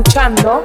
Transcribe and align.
escuchando 0.00 0.64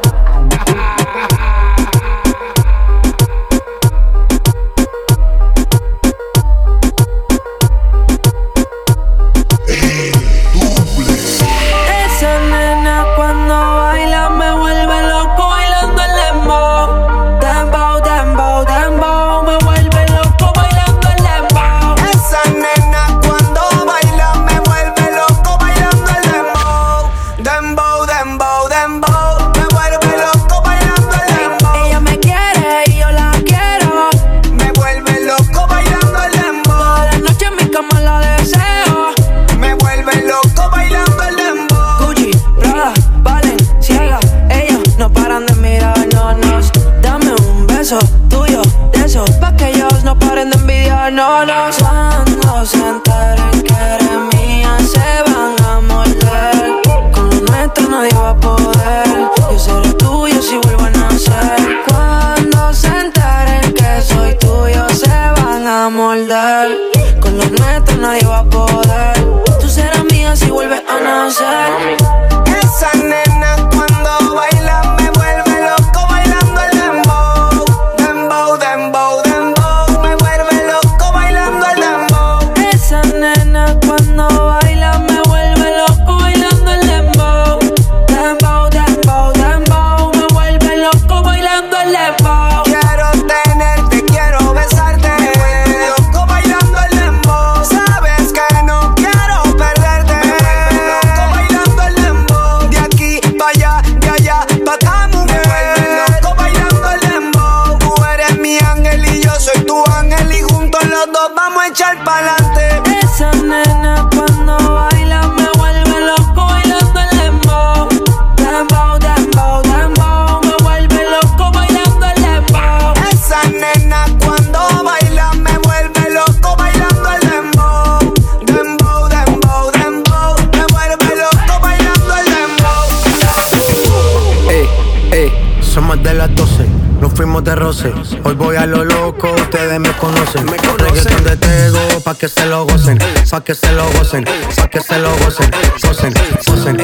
Hoy 138.23 138.33
voy 138.33 138.55
a 138.55 138.65
lo 138.65 138.83
loco, 138.83 139.31
ustedes 139.31 139.79
me 139.79 139.91
conocen. 139.93 140.45
Me 140.45 140.57
conocen. 140.57 140.84
De 141.03 141.37
tego, 141.37 141.79
pa' 142.03 142.15
que 142.15 142.27
se 142.27 142.45
lo 142.45 142.65
gocen. 142.65 142.97
Pa' 143.29 143.41
que 143.41 143.53
se 143.53 143.71
lo 143.71 143.85
gocen. 143.91 144.25
Pa' 144.55 144.67
que 144.67 144.81
se 144.81 144.99
lo 144.99 145.09
gocen. 145.17 145.51
Gocen, 145.81 146.13
gocen. 146.47 146.77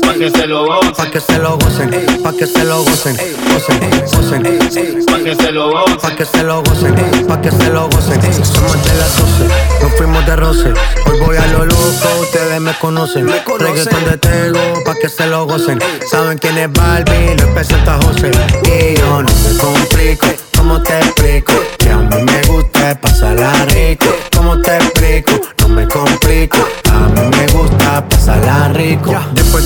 Pa' 0.00 0.14
que 0.14 0.30
se 0.30 0.46
lo 0.46 0.66
gocen. 0.66 0.92
Pa' 0.94 1.10
que 1.10 1.20
se 1.20 1.38
lo 1.38 1.56
gocen. 1.56 1.90
Pa' 2.22 2.32
que 2.32 2.46
se 2.46 2.64
lo 2.64 2.82
gocen. 2.82 3.16
Gocen, 3.52 3.80
gocen. 4.12 5.06
Pa' 5.06 5.18
que 5.18 5.34
se 5.34 5.52
lo 5.52 5.70
gocen. 5.70 5.96
Pa' 5.98 6.16
que 6.16 6.24
se 6.24 6.42
lo 6.42 6.62
gocen. 6.62 6.94
Pa' 7.26 7.40
que 7.40 7.50
se 7.50 7.70
lo 7.70 7.88
gocen. 7.88 8.22
Somos 8.44 8.84
de 8.84 8.94
las 8.98 9.16
12, 9.16 9.48
nos 9.82 9.92
fuimos 9.96 10.26
de 10.26 10.36
roce. 10.36 10.72
Hoy 11.06 11.20
voy 11.20 11.36
a 11.36 11.46
lo 11.46 11.64
loco, 11.64 12.08
ustedes 12.20 12.60
me 12.60 12.74
conocen. 12.78 13.26
Reggaeton 13.26 14.04
de 14.04 14.18
tego, 14.18 14.60
pa' 14.84 14.94
que 14.94 15.08
se 15.08 15.26
lo 15.26 15.46
gocen. 15.46 15.78
Saben 16.10 16.38
quién 16.38 16.58
es 16.58 16.72
Barbie, 16.72 17.36
lo 17.38 17.54
presenta 17.54 17.98
José. 18.02 18.30
Y 18.64 18.98
yo 18.98 19.22
no 19.22 19.28
me 19.28 19.58
complico 19.58 20.45
¿Cómo 20.66 20.82
te 20.82 20.98
explico? 20.98 21.52
Que 21.78 21.90
a 21.90 21.96
mí 21.96 22.22
me 22.22 22.42
gusta 22.48 23.00
pasarla 23.00 23.52
rico. 23.66 24.06
¿Cómo 24.34 24.60
te 24.60 24.74
explico? 24.78 25.30
No 25.60 25.68
me 25.68 25.86
complico. 25.86 26.58
A 26.90 27.08
mí 27.08 27.20
me 27.20 27.46
gusta 27.52 28.04
pasarla 28.08 28.70
rico. 28.70 29.12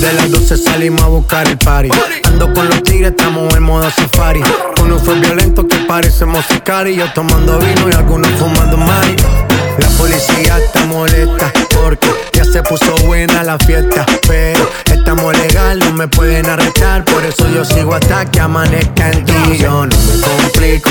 De 0.00 0.12
las 0.14 0.30
12 0.30 0.56
salimos 0.56 1.02
a 1.02 1.08
buscar 1.08 1.46
el 1.46 1.58
party. 1.58 1.90
Ando 2.24 2.52
con 2.54 2.68
los 2.68 2.82
tigres, 2.82 3.10
estamos 3.10 3.54
en 3.54 3.62
modo 3.62 3.90
safari. 3.90 4.42
Uno 4.82 4.98
fue 4.98 5.14
violento 5.20 5.66
que 5.66 5.76
parece 5.80 6.24
y 6.86 6.96
Yo 6.96 7.12
tomando 7.12 7.58
vino 7.58 7.88
y 7.90 7.94
algunos 7.94 8.30
fumando 8.38 8.76
mari. 8.78 9.16
La 9.78 9.88
policía 9.98 10.58
está 10.58 10.86
molesta 10.86 11.52
porque 11.82 12.08
ya 12.32 12.44
se 12.44 12.62
puso 12.62 12.94
buena 13.04 13.42
la 13.42 13.58
fiesta. 13.58 14.06
Pero 14.26 14.70
estamos 14.86 15.36
legal, 15.36 15.78
no 15.80 15.92
me 15.92 16.08
pueden 16.08 16.46
arrestar. 16.46 17.04
Por 17.04 17.24
eso 17.24 17.48
yo 17.54 17.64
sigo 17.64 17.94
hasta 17.94 18.24
que 18.24 18.40
amanezca 18.40 19.10
el 19.10 19.24
día. 19.24 19.54
Yo 19.58 19.86
no 19.86 19.96
me 19.96 20.20
complico, 20.22 20.90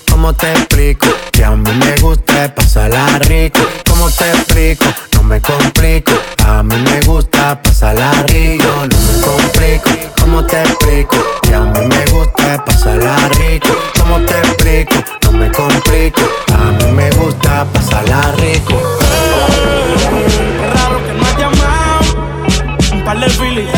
¿Cómo 0.11 0.33
te 0.33 0.51
explico? 0.51 1.07
Que 1.31 1.45
a 1.45 1.51
mí 1.51 1.71
me 1.71 1.95
gusta 2.01 2.53
pasarla 2.53 3.07
rico. 3.19 3.61
¿Cómo 3.89 4.09
te 4.11 4.29
explico? 4.29 4.85
No 5.15 5.23
me 5.23 5.41
complico. 5.41 6.11
A 6.45 6.61
mí 6.61 6.75
me 6.75 6.99
gusta 7.01 7.59
pasarla 7.61 8.11
rico. 8.27 8.65
No 8.65 8.85
me 8.85 9.21
complico. 9.25 9.89
¿Cómo 10.19 10.45
te 10.45 10.61
explico? 10.61 11.15
Que 11.41 11.55
a 11.55 11.61
mí 11.61 11.79
me 11.87 12.05
gusta 12.11 12.63
pasarla 12.63 13.15
rico. 13.39 13.69
¿Cómo 13.99 14.19
te 14.19 14.37
explico? 14.37 14.95
No 15.23 15.31
me 15.31 15.49
complico. 15.49 16.21
A 16.53 16.71
mí 16.71 16.91
me 16.91 17.09
gusta 17.11 17.65
pasarla 17.73 18.33
rico. 18.37 18.79
raro 20.75 21.03
que 21.05 21.13
no 21.13 21.25
ha 21.25 21.39
llamado. 21.39 22.93
Un 22.93 23.03
par 23.05 23.19
de 23.19 23.29
filis 23.29 23.69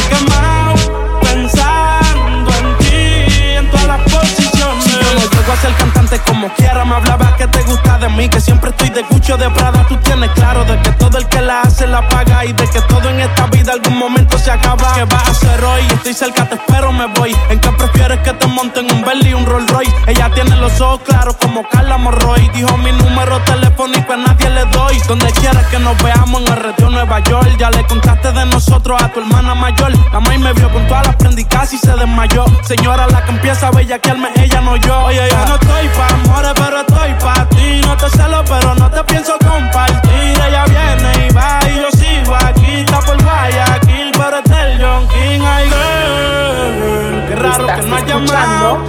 como 6.19 6.47
quiera, 6.53 6.85
me 6.85 6.95
hablaba 6.95 7.35
que 7.35 7.47
te 7.47 7.61
gusta 7.63 7.97
de 7.97 8.09
mí. 8.09 8.29
Que 8.29 8.39
siempre 8.39 8.69
estoy 8.69 8.89
de 8.89 9.03
cucho 9.03 9.37
de 9.37 9.49
Prada. 9.49 9.85
Tú 9.87 9.97
tienes 9.97 10.29
claro 10.31 10.63
de 10.65 10.79
que 10.79 10.91
todo 10.91 11.17
el 11.17 11.27
que 11.27 11.41
la 11.41 11.61
hace 11.61 11.87
la 11.87 12.07
paga 12.07 12.45
y 12.45 12.53
de 12.53 12.67
que 12.69 12.81
todo 12.81 13.09
en 13.09 13.19
esta 13.19 13.47
vida 13.47 13.73
algún 13.73 13.97
momento 13.97 14.37
se 14.37 14.51
acaba. 14.51 14.93
¿Qué 14.95 15.05
vas 15.05 15.27
a 15.27 15.31
hacer 15.31 15.63
hoy? 15.63 15.81
Estoy 15.89 16.13
cerca, 16.13 16.47
te 16.47 16.55
espero, 16.55 16.91
me 16.91 17.07
voy. 17.07 17.35
¿En 17.49 17.59
qué 17.59 17.69
prefieres 17.71 18.19
que 18.19 18.33
te 18.33 18.47
monten 18.47 18.91
un 18.91 19.03
Bentley 19.03 19.31
y 19.31 19.33
un 19.33 19.45
Rolls 19.45 19.69
Royce? 19.71 19.93
Ella 20.07 20.29
tiene 20.33 20.55
los 20.57 20.79
ojos 20.81 21.01
claros 21.05 21.35
como 21.37 21.67
Carla 21.69 21.97
Morroy. 21.97 22.49
Dijo 22.53 22.77
mi 22.77 22.91
número 22.91 23.39
telefónico 23.41 24.13
a 24.13 24.17
nadie 24.17 24.49
le 24.49 24.65
doy. 24.65 24.99
Donde 25.07 25.31
quieras 25.33 25.65
que 25.67 25.79
nos 25.79 25.97
veamos 26.03 26.41
en 26.41 26.47
el 26.53 26.63
retiro 26.63 26.89
Nueva 26.89 27.19
York. 27.21 27.55
Ya 27.57 27.69
le 27.71 27.85
contaste 27.85 28.31
de 28.31 28.45
nosotros 28.45 29.01
a 29.01 29.09
tu 29.09 29.19
hermana 29.19 29.55
mayor. 29.55 29.91
La 30.11 30.19
maíz 30.19 30.39
me 30.39 30.53
vio 30.53 30.69
con 30.71 30.85
todas 30.87 31.07
las 31.07 31.15
prendicas 31.15 31.73
y 31.73 31.77
se 31.77 31.91
desmayó. 31.95 32.45
Señora, 32.63 33.07
la 33.07 33.23
que 33.23 33.31
empieza 33.31 33.67
a 33.67 33.71
bellaquearme, 33.71 34.29
ella 34.35 34.61
no 34.61 34.75
yo. 34.77 35.05
Oye, 35.05 35.27
yo 35.29 35.45
no 35.47 35.55
estoy 35.55 35.87
pa' 35.89 36.02
amores, 36.09 36.53
pero 36.55 36.81
estoy 36.81 37.13
pa' 37.23 37.45
ti. 37.49 37.81
No 37.85 37.97
te 37.97 38.09
celo, 38.09 38.43
pero 38.45 38.75
no 38.75 38.89
te 38.89 39.03
pienso 39.05 39.33
compartir. 39.39 40.39
Ella 40.47 40.65
viene 40.65 41.27
y 41.27 41.33
va 41.33 41.59
y 41.69 41.75
yo 41.81 41.89
sigo 41.91 42.35
aquí. 42.35 42.81
Está 42.81 42.99
por 43.01 43.21
Guayaquil, 43.23 44.11
pero 44.11 44.37
es 44.37 44.43
del 44.43 44.81
John 44.81 45.07
King. 45.07 45.41
Ay, 45.45 45.65
girl, 45.69 47.27
qué 47.27 47.35
raro 47.35 47.67
que 47.67 47.81
no 47.87 47.95
haya 47.95 48.07
llamado. 48.07 48.79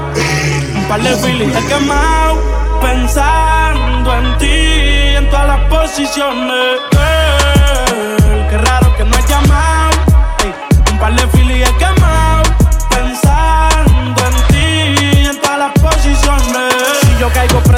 Un 0.77 0.85
par 0.89 1.01
de 1.03 1.17
Phillies 1.17 1.57
he 1.57 1.67
quemado. 1.67 2.35
Pensando 2.81 4.15
en 4.15 4.39
ti, 4.39 5.17
en 5.17 5.31
todas 5.31 5.49
las 5.49 5.61
posiciones. 5.71 6.81
Girl, 6.91 7.24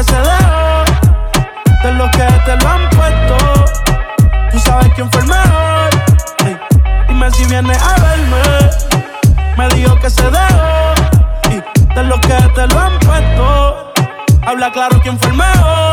que 0.00 0.04
se 0.04 0.18
dejó 0.18 0.84
de 1.82 1.92
los 1.92 2.10
que 2.12 2.26
te 2.46 2.56
lo 2.56 2.68
han 2.68 2.88
puesto. 2.90 3.36
Tú 4.50 4.58
sabes 4.60 4.88
quién 4.94 5.10
fue 5.10 5.20
el 5.20 5.26
mejor. 5.26 5.90
Ey, 6.46 6.56
dime 7.08 7.30
si 7.32 7.44
vienes 7.44 7.82
a 7.82 8.00
verme. 8.00 8.40
Me 9.58 9.68
dijo 9.74 9.98
que 9.98 10.08
se 10.08 10.22
dejó 10.22 10.94
de 11.94 12.04
los 12.04 12.18
que 12.20 12.34
te 12.54 12.66
lo 12.68 12.80
han 12.80 12.98
puesto. 13.00 13.92
Habla 14.46 14.72
claro 14.72 15.00
quién 15.02 15.18
fue 15.18 15.30
el 15.30 15.36
mejor. 15.36 15.89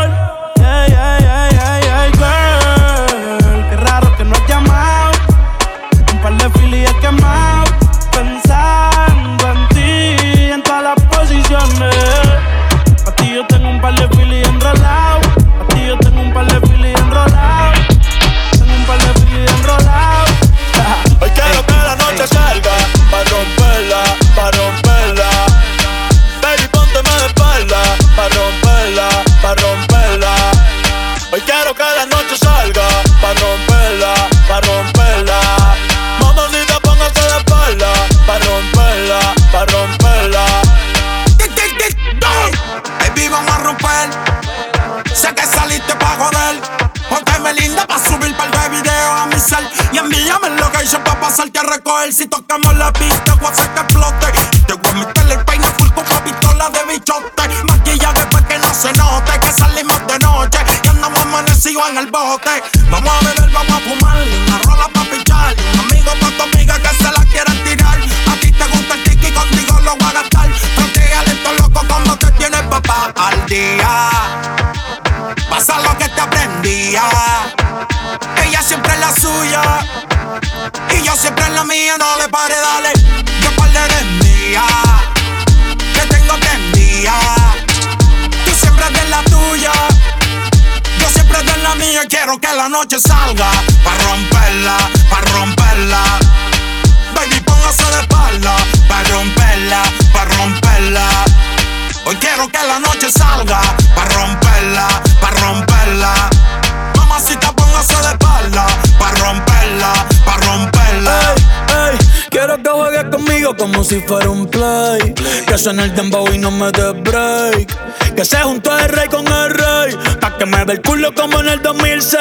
Como 113.56 113.84
si 113.84 114.02
fuera 114.02 114.30
un 114.30 114.48
play. 114.48 115.14
Que 115.46 115.58
suene 115.58 115.84
el 115.84 115.96
dembow 115.96 116.28
y 116.34 116.38
no 116.38 116.52
me 116.52 116.72
dé 116.72 116.92
break. 116.92 118.16
Que 118.16 118.26
se 118.26 118.38
juntó 118.38 118.78
el 118.78 118.90
rey 118.90 119.08
con 119.08 119.26
el 119.28 119.50
rey. 119.52 119.96
Pa' 120.20 120.38
que 120.38 120.46
me 120.46 120.66
dé 120.66 120.74
el 120.74 120.82
culo 120.82 121.14
como 121.14 121.40
en 121.40 121.50
el 121.50 121.62
2006. 121.62 122.20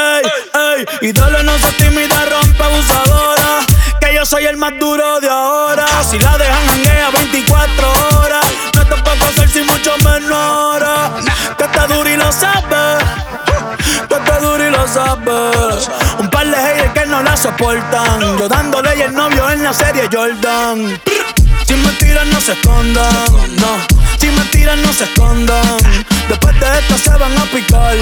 Ey, 1.01 1.13
dale, 1.13 1.43
no 1.43 1.57
se 1.59 1.73
tímida, 1.73 2.25
rompe 2.27 2.63
abusadora. 2.63 3.76
Que 4.07 4.15
yo 4.15 4.25
soy 4.25 4.45
el 4.45 4.57
más 4.57 4.73
duro 4.79 5.19
de 5.21 5.29
ahora. 5.29 5.85
Si 6.09 6.17
la 6.21 6.39
dejan 6.39 6.69
hanguea 6.69 7.11
24 7.11 7.93
horas. 8.21 8.47
No 8.77 8.87
te 8.87 9.03
puedo 9.03 9.25
hacer 9.27 9.49
sin 9.49 9.67
mucho 9.67 9.97
menor. 10.05 10.85
Que 11.59 11.65
está 11.65 11.89
duro 11.89 12.09
y 12.09 12.17
lo 12.17 12.31
sabes. 12.31 13.05
Que 14.09 14.15
está 14.15 14.39
duro 14.39 14.65
y 14.65 14.71
lo 14.71 14.87
sabes. 14.87 15.91
Un 16.21 16.31
par 16.31 16.47
de 16.47 16.57
haters 16.57 16.93
que 16.93 17.07
no 17.07 17.21
la 17.21 17.37
soportan. 17.37 18.39
Yo 18.39 18.49
dándole 18.49 18.97
y 18.97 19.03
el 19.03 19.13
novio 19.13 19.51
en 19.51 19.65
la 19.65 19.73
serie 19.73 20.09
Jordan. 20.13 21.01
Si 21.67 21.75
me 21.75 21.91
tiran, 21.95 22.31
no 22.31 22.41
se 22.41 22.53
escondan. 22.53 23.13
No. 23.57 24.06
Si 24.19 24.29
me 24.29 24.45
tiran, 24.47 24.81
no 24.83 24.93
se 24.93 25.05
escondan. 25.05 25.77
Después 26.29 26.59
de 26.59 26.67
esto 26.79 26.99
se 26.99 27.11
van 27.17 27.37
a 27.37 27.45
picar. 27.53 27.97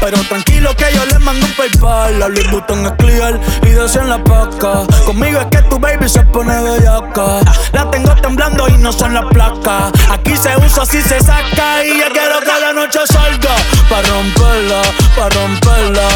Pero 0.00 0.18
tranquilo 0.24 0.74
que 0.76 0.86
yo 0.94 1.04
les 1.06 1.20
mando 1.20 1.44
un 1.46 1.52
PayPal. 1.52 2.18
La 2.18 2.28
Louis 2.28 2.50
Vuitton 2.50 2.86
es 2.86 2.92
clear 2.92 3.40
y 3.62 3.70
deseo 3.70 4.02
en 4.02 4.10
la 4.10 4.24
paca. 4.24 4.84
Conmigo 5.04 5.40
es 5.40 5.46
que 5.46 5.62
tu 5.68 5.78
baby 5.78 6.08
se 6.08 6.22
pone 6.24 6.54
bellaca. 6.60 7.40
La 7.72 7.90
tengo 7.90 8.14
temblando 8.16 8.68
y 8.68 8.78
no 8.78 8.92
son 8.92 9.14
las 9.14 9.24
placas. 9.26 9.92
Aquí 10.10 10.36
se 10.36 10.56
usa, 10.56 10.82
así 10.82 11.02
se 11.02 11.20
saca. 11.20 11.84
Y 11.84 11.98
yo 11.98 12.06
quiero 12.12 12.40
que 12.40 12.60
la 12.60 12.72
noche 12.72 13.00
salga. 13.06 13.54
Pa' 13.88 14.02
romperla, 14.02 14.82
pa' 15.16 15.28
romperla. 15.28 16.08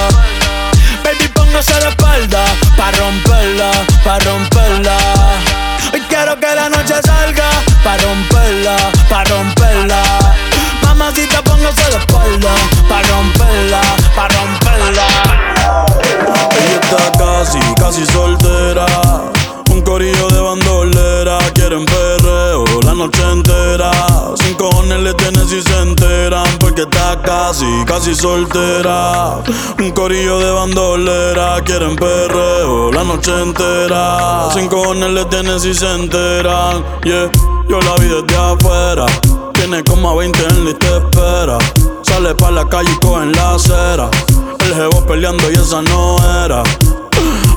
Baby, 1.04 1.28
póngase 1.34 1.74
de 1.74 1.88
espalda 1.88 2.44
Pa' 2.76 2.92
romperla, 2.92 3.72
pa' 4.04 4.18
romperla 4.20 5.61
Hoy 5.92 6.00
quiero 6.08 6.36
que 6.38 6.54
la 6.54 6.68
noche 6.68 6.94
salga 7.04 7.50
Pa' 7.84 7.96
romperla, 7.98 8.76
pa' 9.08 9.24
romperla. 9.24 10.02
Mamacita 10.82 11.42
póngase 11.42 11.90
de 11.90 11.96
espalda 11.98 12.50
Pa' 12.88 13.02
romperla, 13.02 13.80
pa' 14.16 14.28
romperla. 14.28 15.06
Ella 16.50 16.80
está 16.80 17.12
casi, 17.18 17.60
casi 17.78 18.06
soltera. 18.06 18.86
Un 19.72 19.80
corillo 19.80 20.28
de 20.28 20.38
bandolera, 20.38 21.38
quieren 21.54 21.86
perreo 21.86 22.64
la 22.84 22.92
noche 22.94 23.22
entera. 23.22 23.90
Sin 24.36 24.54
cojones 24.54 25.00
le 25.00 25.14
tienen 25.14 25.48
si 25.48 25.62
se 25.62 25.78
enteran, 25.80 26.46
porque 26.58 26.82
está 26.82 27.18
casi, 27.22 27.66
casi 27.86 28.14
soltera. 28.14 29.42
Un 29.78 29.90
corillo 29.92 30.38
de 30.40 30.50
bandolera, 30.50 31.62
quieren 31.64 31.96
perreo 31.96 32.92
la 32.92 33.02
noche 33.02 33.32
entera. 33.32 34.50
Sin 34.52 34.68
cojones 34.68 35.10
le 35.10 35.24
tienen 35.24 35.58
si 35.58 35.72
se 35.72 35.90
enteran, 35.90 36.84
yeah. 37.04 37.30
Yo 37.68 37.80
la 37.80 37.94
vi 37.94 38.08
desde 38.08 38.36
afuera. 38.36 39.06
Tiene 39.54 39.82
como 39.84 40.10
a 40.10 40.16
20 40.16 40.42
en 40.48 40.78
te 40.78 40.96
espera. 40.98 41.58
Sale 42.02 42.34
pa' 42.34 42.50
la 42.50 42.68
calle 42.68 42.90
y 42.92 43.06
coge 43.06 43.26
la 43.26 43.54
acera. 43.54 44.10
El 44.66 44.74
jevo 44.74 45.06
peleando 45.06 45.50
y 45.50 45.54
esa 45.54 45.80
no 45.80 46.18
era. 46.44 46.62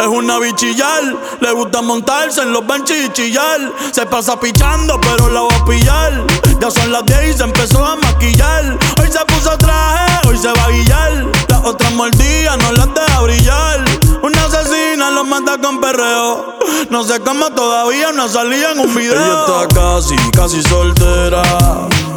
Es 0.00 0.06
una 0.06 0.38
bichillar, 0.38 1.02
le 1.40 1.52
gusta 1.52 1.82
montarse 1.82 2.42
en 2.42 2.52
los 2.52 2.64
benches 2.64 3.06
y 3.06 3.08
chillar. 3.12 3.72
Se 3.90 4.06
pasa 4.06 4.38
pichando, 4.38 5.00
pero 5.00 5.28
la 5.28 5.40
va 5.40 5.56
a 5.56 5.64
pillar. 5.64 6.24
Ya 6.60 6.70
son 6.70 6.92
las 6.92 7.04
10 7.04 7.34
y 7.34 7.38
se 7.38 7.42
empezó 7.42 7.84
a 7.84 7.96
maquillar. 7.96 8.78
Hoy 9.00 9.08
se 9.10 9.24
puso 9.24 9.58
traje, 9.58 10.28
hoy 10.28 10.38
se 10.38 10.48
va 10.52 10.64
a 10.64 10.70
guillar. 10.70 11.26
Otras 11.68 11.92
mordidas 11.92 12.56
no 12.58 12.72
las 12.72 12.88
deja 12.94 13.20
brillar. 13.20 13.84
Una 14.22 14.44
asesina 14.46 15.10
lo 15.10 15.24
manda 15.24 15.58
con 15.58 15.80
perreo. 15.80 16.58
No 16.90 17.04
sé 17.04 17.20
cómo 17.20 17.50
todavía 17.50 18.10
no 18.12 18.26
salía 18.28 18.72
en 18.72 18.80
un 18.80 18.94
video. 18.94 19.12
Ella 19.12 19.66
está 19.66 19.68
casi, 19.80 20.16
casi 20.30 20.62
soltera. 20.62 21.42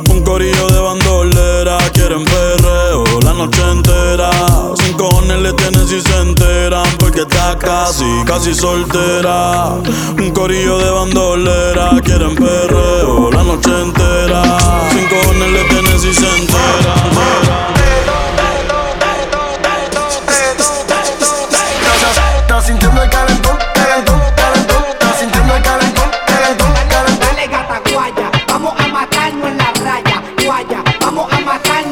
Un 0.09 0.23
corillo 0.23 0.67
de 0.67 0.79
bandolera, 0.79 1.77
quieren 1.93 2.23
perreo 2.23 3.03
la 3.23 3.33
noche 3.33 3.61
entera. 3.69 4.31
Sin 4.75 4.93
cojones 4.93 5.39
le 5.39 5.53
tienen 5.53 5.85
si 5.87 6.01
se 6.01 6.17
enteran, 6.17 6.85
porque 6.97 7.21
está 7.21 7.57
casi, 7.57 8.05
casi 8.25 8.55
soltera. 8.55 9.75
Un 10.17 10.31
corillo 10.31 10.77
de 10.77 10.91
bandolera, 10.91 11.91
quieren 12.03 12.35
perreo 12.35 13.29
la 13.31 13.43
noche 13.43 13.69
entera. 13.81 14.43
Sin 14.91 15.07
cojones 15.07 15.51
le 15.51 15.63
tienen 15.65 15.99
si 15.99 16.13
se 16.13 16.27
enteran. 16.37 17.80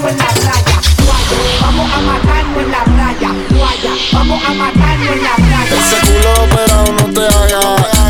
En 0.07 0.17
la 0.17 0.27
playa, 0.27 0.81
guaya, 1.05 1.39
vamos 1.61 1.91
a 1.91 1.99
matarnos 1.99 2.63
en 2.63 2.71
la 2.71 2.83
playa, 2.85 3.29
guaya, 3.49 3.93
vamos 4.13 4.43
a 4.45 4.53
matarnos 4.53 5.07
en 5.07 5.23
la 5.23 5.35
playa. 5.35 5.75
Ese 5.79 5.97
culo 6.07 6.43
operado 6.43 6.91
no 6.93 7.13
te 7.13 7.27
haga. 7.27 7.59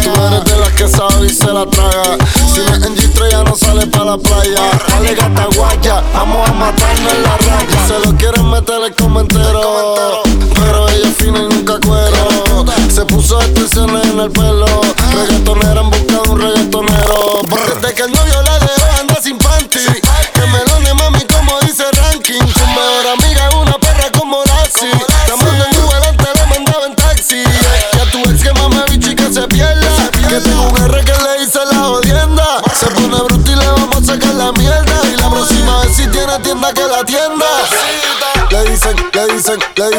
Tú 0.03 0.25
eres 0.25 0.45
de 0.45 0.57
las 0.57 0.69
que 0.73 0.87
sabe 0.87 1.25
y 1.25 1.29
se 1.29 1.51
la 1.51 1.65
traga. 1.65 2.17
Si 2.53 2.59
no 2.59 2.75
es 2.75 2.85
en 2.85 2.95
G3 2.95 3.31
ya 3.31 3.43
no 3.43 3.55
sale 3.55 3.87
pa' 3.87 4.03
la 4.03 4.17
playa. 4.17 4.71
Dale 4.87 5.15
gata 5.15 5.47
guaya, 5.55 6.03
vamos 6.13 6.49
a 6.49 6.53
matarnos 6.53 7.13
en 7.13 7.23
la 7.23 7.37
raya. 7.37 7.87
Se 7.87 8.07
lo 8.07 8.15
quieren 8.17 8.49
meter 8.49 8.81
el 8.85 8.95
como 8.95 9.21
entero. 9.21 10.21
Pero 10.53 10.89
ella 10.89 11.09
es 11.09 11.15
fina 11.15 11.41
nunca 11.41 11.79
cuero. 11.79 12.65
Se 12.93 13.05
puso 13.05 13.41
extensiones 13.41 14.05
en 14.05 14.19
el 14.19 14.31
pelo. 14.31 14.65
Reggaetonera 15.13 15.81
en 15.81 15.89
busca 15.89 16.21
de 16.21 16.29
un 16.29 16.39
reggaetonero. 16.39 17.41
Desde 17.81 17.95
que 17.95 18.03
el 18.03 18.11
novio 18.11 18.41
la 18.43 18.48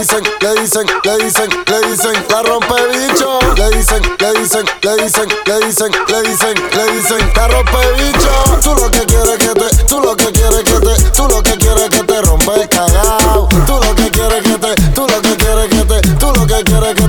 dicen, 0.00 0.22
le 0.40 0.54
dicen, 0.54 0.86
le 1.04 1.16
dicen, 1.18 1.50
le 1.66 1.90
dicen, 1.90 2.12
la 2.30 2.42
rompe 2.42 2.74
bicho. 2.88 3.38
Le 3.56 3.70
dicen, 3.76 4.02
le 4.18 4.32
dicen, 4.40 4.64
le 4.82 4.96
dicen, 4.96 5.28
le 5.44 5.66
dicen, 5.66 5.92
le 6.08 6.22
dicen, 6.22 6.54
le 6.74 6.92
dicen, 6.92 7.32
la 7.36 7.48
rompe 7.48 7.78
bicho. 7.98 8.30
Tú 8.62 8.74
lo 8.74 8.90
que 8.90 9.04
quieres 9.04 9.36
que 9.36 9.52
te, 9.52 9.84
tú 9.84 10.00
lo 10.00 10.16
que 10.16 10.32
quieres 10.32 10.64
que 10.64 10.80
te, 10.80 11.10
tú 11.10 11.28
lo 11.28 11.42
que 11.42 11.56
quieres 11.58 11.88
que 11.90 12.02
te 12.02 12.22
rompa 12.22 12.54
el 12.54 12.68
cagao. 12.68 13.48
Tú 13.66 13.74
lo 13.74 13.94
que 13.94 14.10
quieres 14.10 14.42
que 14.42 14.58
te, 14.58 14.74
tú 14.94 15.06
lo 15.06 15.20
que 15.20 15.36
quieres 15.36 15.68
que 15.68 15.84
te, 15.84 16.00
tú 16.16 16.32
lo 16.32 16.46
que 16.46 16.64
quieres 16.64 16.94
que 16.94 16.99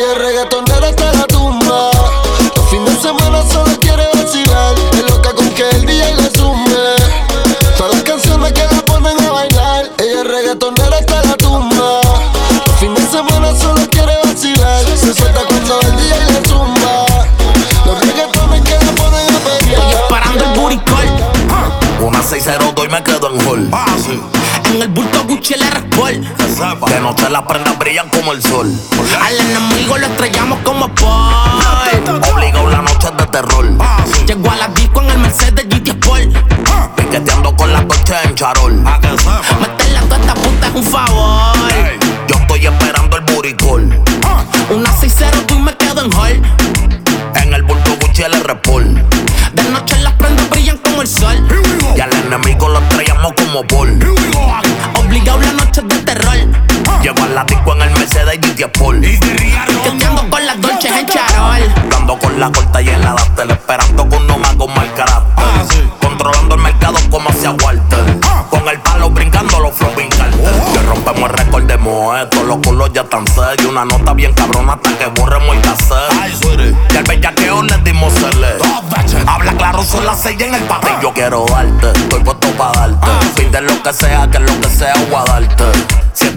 Ella 0.00 0.12
es 0.12 0.18
reggaetonera 0.18 0.88
hasta 0.88 1.12
la 1.12 1.26
tumba. 1.26 1.90
Los 2.56 2.70
fines 2.70 2.94
de 2.94 3.08
semana 3.08 3.42
solo 3.52 3.78
quiere 3.80 4.08
vacilar. 4.14 4.74
Es 4.92 5.10
loca 5.10 5.34
con 5.34 5.46
que 5.50 5.68
el 5.68 5.84
día 5.84 6.14
le 6.14 6.30
sume. 6.30 6.96
Todas 7.76 7.96
las 7.96 8.02
canciones 8.04 8.50
que 8.54 8.62
la 8.62 8.82
ponen 8.86 9.20
a 9.22 9.30
bailar. 9.30 9.90
Ella 9.98 10.20
es 10.22 10.26
reggaetonera 10.26 10.96
hasta 10.96 11.22
la 11.22 11.36
tumba. 11.36 12.00
Los 12.66 12.76
fines 12.80 13.12
de 13.12 13.18
semana 13.18 13.54
solo 13.54 13.86
quiere 13.90 14.16
vacilar. 14.24 14.86
Se 14.96 15.12
suelta 15.12 15.40
cuando 15.46 15.78
el 15.82 15.96
día 15.98 16.16
le 16.28 16.48
zumba. 16.48 17.04
Los 17.84 18.00
reggaetones 18.00 18.62
que 18.62 18.82
la 18.82 18.92
ponen 18.92 19.34
a 19.34 19.38
pelear. 19.38 20.08
Parando 20.08 20.44
el 20.46 20.60
buricol. 20.60 21.08
Una 22.00 22.22
602 22.22 22.86
y 22.86 22.88
me 22.88 23.02
quedo 23.02 23.34
en 23.34 23.46
hall. 23.46 23.70
En 24.64 24.80
el 24.80 24.88
bulto 24.88 25.24
Gucci 25.28 25.52
el 25.52 25.62
Sport. 25.62 26.88
De 26.88 27.00
noche 27.00 27.28
las 27.28 27.42
prendas 27.42 27.78
brillan 27.78 28.08
como 28.08 28.32
el 28.32 28.42
sol. 28.42 28.72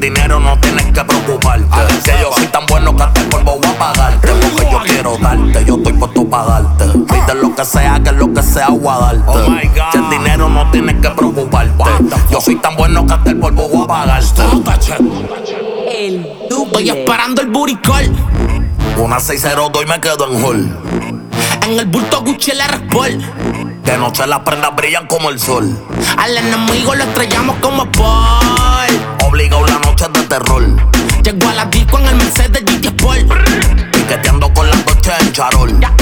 Dinero, 0.04 0.40
no 0.40 0.60
tienes 0.60 0.86
que 0.92 1.04
preocuparte. 1.04 1.66
Si 2.04 2.12
yo 2.20 2.32
soy 2.36 2.48
tan 2.48 2.66
bueno 2.66 2.96
que 2.96 3.04
hasta 3.04 3.22
el 3.22 3.28
polvo 3.28 3.58
voy 3.58 3.70
a 3.70 3.80
pagarte. 3.80 4.28
Porque 4.28 4.72
yo 4.72 4.80
quiero 4.84 5.18
darte, 5.18 5.66
yo 5.66 5.78
estoy 5.78 5.94
puesto 5.94 6.30
para 6.30 6.46
darte. 6.46 6.86
Pide 7.08 7.36
lo 7.42 7.56
que 7.56 7.64
sea, 7.64 8.02
que 8.04 8.12
lo 8.12 8.34
que 8.34 8.44
sea 8.44 8.70
guardarte. 8.70 9.24
Oh 9.28 9.50
my 9.50 9.68
God. 9.68 9.92
Si 9.92 9.98
el 9.98 10.10
dinero 10.10 10.50
no 10.50 10.70
tienes 10.72 10.96
que 11.02 11.10
preocuparte. 11.10 11.84
Yo 12.30 12.42
soy 12.42 12.56
tan 12.58 12.76
bueno 12.76 13.06
que 13.06 13.14
hasta 13.14 13.30
el 13.30 13.40
polvo 13.40 13.70
voy 13.70 13.84
a 13.84 13.88
pagarte. 13.88 14.42
El 15.90 16.28
Estoy 16.50 16.90
esperando 16.90 17.42
el 17.42 17.48
buricol. 17.50 18.16
Una 18.98 19.20
602 19.20 19.84
y 19.84 19.86
me 19.86 20.02
quedo 20.02 20.28
en 20.28 20.44
hall. 20.44 20.78
En 21.66 21.80
el 21.80 21.86
bulto 21.86 22.22
Gucci 22.22 22.52
el 22.52 22.62
Sport. 22.62 23.22
De 23.84 23.98
noche 23.98 24.26
las 24.28 24.40
prendas 24.40 24.76
brillan 24.76 25.08
como 25.08 25.30
el 25.30 25.40
sol. 25.40 25.78
Al 26.18 26.38
enemigo 26.38 26.96
lo 26.96 27.04
estrellamos 27.04 27.58
como 27.62 27.90
Paul. 27.92 29.00
Obligado 29.26 29.66
la 29.66 29.73
terror. 30.34 30.66
Llego 31.24 31.48
a 31.48 31.54
la 31.54 31.66
disco 31.66 32.00
en 32.00 32.08
el 32.08 32.16
Mercedes 32.16 32.64
GT 32.66 32.88
Sport. 32.88 33.28
Piqueteando 33.92 34.52
con 34.52 34.68
la 34.68 34.76
coche 34.84 35.12
en 35.20 35.32
charol. 35.32 35.80
noche 35.80 35.94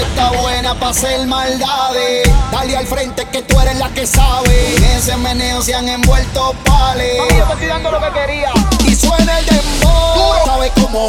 está 0.00 0.30
buena 0.30 0.74
para 0.76 0.92
hacer 0.92 1.26
maldades. 1.26 2.26
Dale 2.50 2.78
al 2.78 2.86
frente 2.86 3.26
que 3.30 3.42
tú 3.42 3.60
eres 3.60 3.76
la 3.76 3.90
que 3.90 4.06
sabe. 4.06 4.76
En 4.76 4.84
ese 4.84 5.14
meneo 5.18 5.60
se 5.60 5.74
han 5.74 5.90
envuelto 5.90 6.54
pales. 6.64 7.20
dando 7.68 7.90
lo 7.90 8.00
que 8.00 8.10
quería. 8.18 8.50
Y 8.86 8.94
suena 8.94 9.38
el 9.38 9.44
dembow. 9.44 10.46
Sabe 10.46 10.72
cómo, 10.80 11.06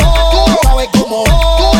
sabe 0.62 0.90
cómo, 0.92 1.24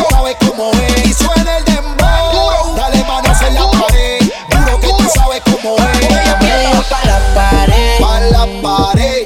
sabe 0.08 0.36
cómo 0.40 0.70
es. 0.72 1.06
Y 1.06 1.12
suena 1.12 1.58
el 1.58 1.64
dembow. 1.66 2.76
Dale 2.76 3.04
manos 3.04 3.42
en 3.42 3.54
la 3.56 3.70
pared. 3.72 4.20
Duro 4.48 4.80
que 4.80 4.86
tú 4.86 5.04
sabes 5.14 5.42
cómo 5.44 5.76
es. 5.76 6.01
Pa' 6.88 7.00
la 7.06 7.18
pared. 7.34 8.00
Pa' 8.00 8.20
la 8.20 8.46
pared. 8.62 9.24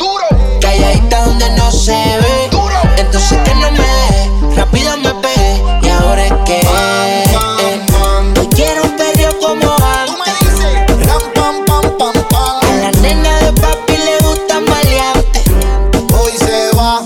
Calladita 0.61 1.25
donde 1.25 1.49
no 1.51 1.71
se 1.71 1.93
ve. 1.93 2.51
Entonces 2.99 3.39
que 3.45 3.55
no 3.55 3.71
me 3.71 3.79
deje, 3.79 4.57
rápido 4.57 4.97
me 4.99 5.15
pegué. 5.15 5.63
Y 5.83 5.89
ahora 5.89 6.27
es 6.27 6.33
que 6.45 6.61
hoy 8.39 8.49
quiero 8.55 8.83
un 8.85 8.97
perreo 8.97 9.39
como 9.41 9.77
Tú 10.07 10.13
me 10.19 10.31
antes. 10.31 10.59
dices, 10.59 11.07
ram, 11.07 11.23
pam, 11.35 11.65
pam, 11.67 11.99
pam, 11.99 12.17
A 12.17 12.29
pam. 12.29 12.81
la 12.81 12.91
nena 13.01 13.39
de 13.41 13.53
papi 13.61 13.97
le 13.97 14.19
gusta 14.27 14.61
maleante. 14.61 15.43
Hoy 16.15 16.33
se 16.39 16.71
va. 16.77 17.03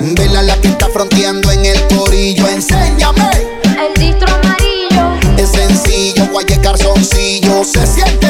Vela 0.00 0.42
la 0.42 0.56
que 0.60 0.68
está 0.68 0.88
fronteando 0.88 1.50
en 1.50 1.64
el 1.66 1.86
corillo. 1.96 2.46
Enséñame. 2.48 3.30
El 3.64 3.94
distro 4.00 4.32
amarillo, 4.34 5.18
Es 5.36 5.50
sencillo, 5.50 6.26
guaye 6.32 6.60
calzoncillo. 6.60 7.64
Se 7.64 7.86
siente 7.86 8.23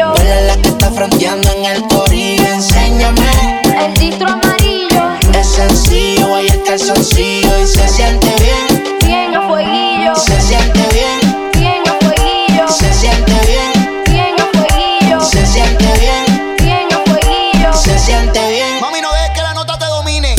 a 0.00 0.12
fueguillo. 0.12 0.12
Hola 0.12 0.40
la 0.42 0.56
que 0.62 0.68
está 0.68 0.90
fronteando 0.90 1.50
en 1.52 1.64
el 1.64 1.82
corillo. 1.88 2.46
Enséñame. 2.46 3.60
El 3.84 3.94
distro 3.94 4.28
amarillo, 4.28 5.02
Es 5.38 5.46
sencillo, 5.48 6.34
hay 6.34 6.46
el 6.48 6.62
calzoncillo 6.62 7.58
y 7.62 7.66
se 7.66 7.88
siente 7.88 8.28
bien. 8.40 8.98
bien 9.04 9.34
a 9.34 9.46
fueguillo. 9.48 10.14
Se 10.14 10.40
siente 10.40 10.80
bien. 10.92 11.50
Bien 11.54 11.82
a 11.86 11.92
fueguillo, 12.04 12.68
Se 12.68 12.92
siente 12.92 13.32
bien. 13.46 14.04
bien 14.10 14.34
a 14.40 14.58
fueguillo. 14.58 15.20
Se 15.20 15.46
siente 15.46 15.84
bien. 16.00 16.56
Bien 16.58 16.88
a 16.92 16.98
fueguillo. 17.10 17.72
Se 17.72 17.98
siente 17.98 18.50
bien. 18.50 18.80
Mami, 18.80 19.00
no 19.00 19.12
dejes 19.12 19.30
que 19.34 19.42
la 19.42 19.54
nota 19.54 19.78
te 19.78 19.86
domine. 19.86 20.34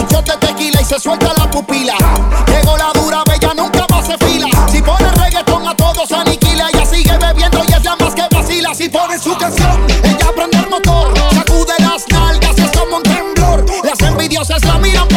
Un 0.00 0.06
shot 0.08 0.26
de 0.26 0.46
tequila 0.46 0.80
y 0.80 0.84
se 0.84 0.98
suelta 1.00 1.32
la 1.36 1.50
pupila. 1.50 1.94
Llegó 2.46 2.76
la 2.76 2.92
su 9.24 9.34
canción, 9.38 9.86
ella 10.02 10.32
prende 10.36 10.58
el 10.58 10.68
motor. 10.68 11.14
Sacude 11.32 11.72
las 11.78 12.06
nalgas, 12.10 12.58
es 12.58 12.70
como 12.78 12.98
un 12.98 13.02
temblor. 13.02 13.64
Las 13.82 13.98
envidiosas 14.02 14.62
la 14.66 14.76
miran, 14.78 15.08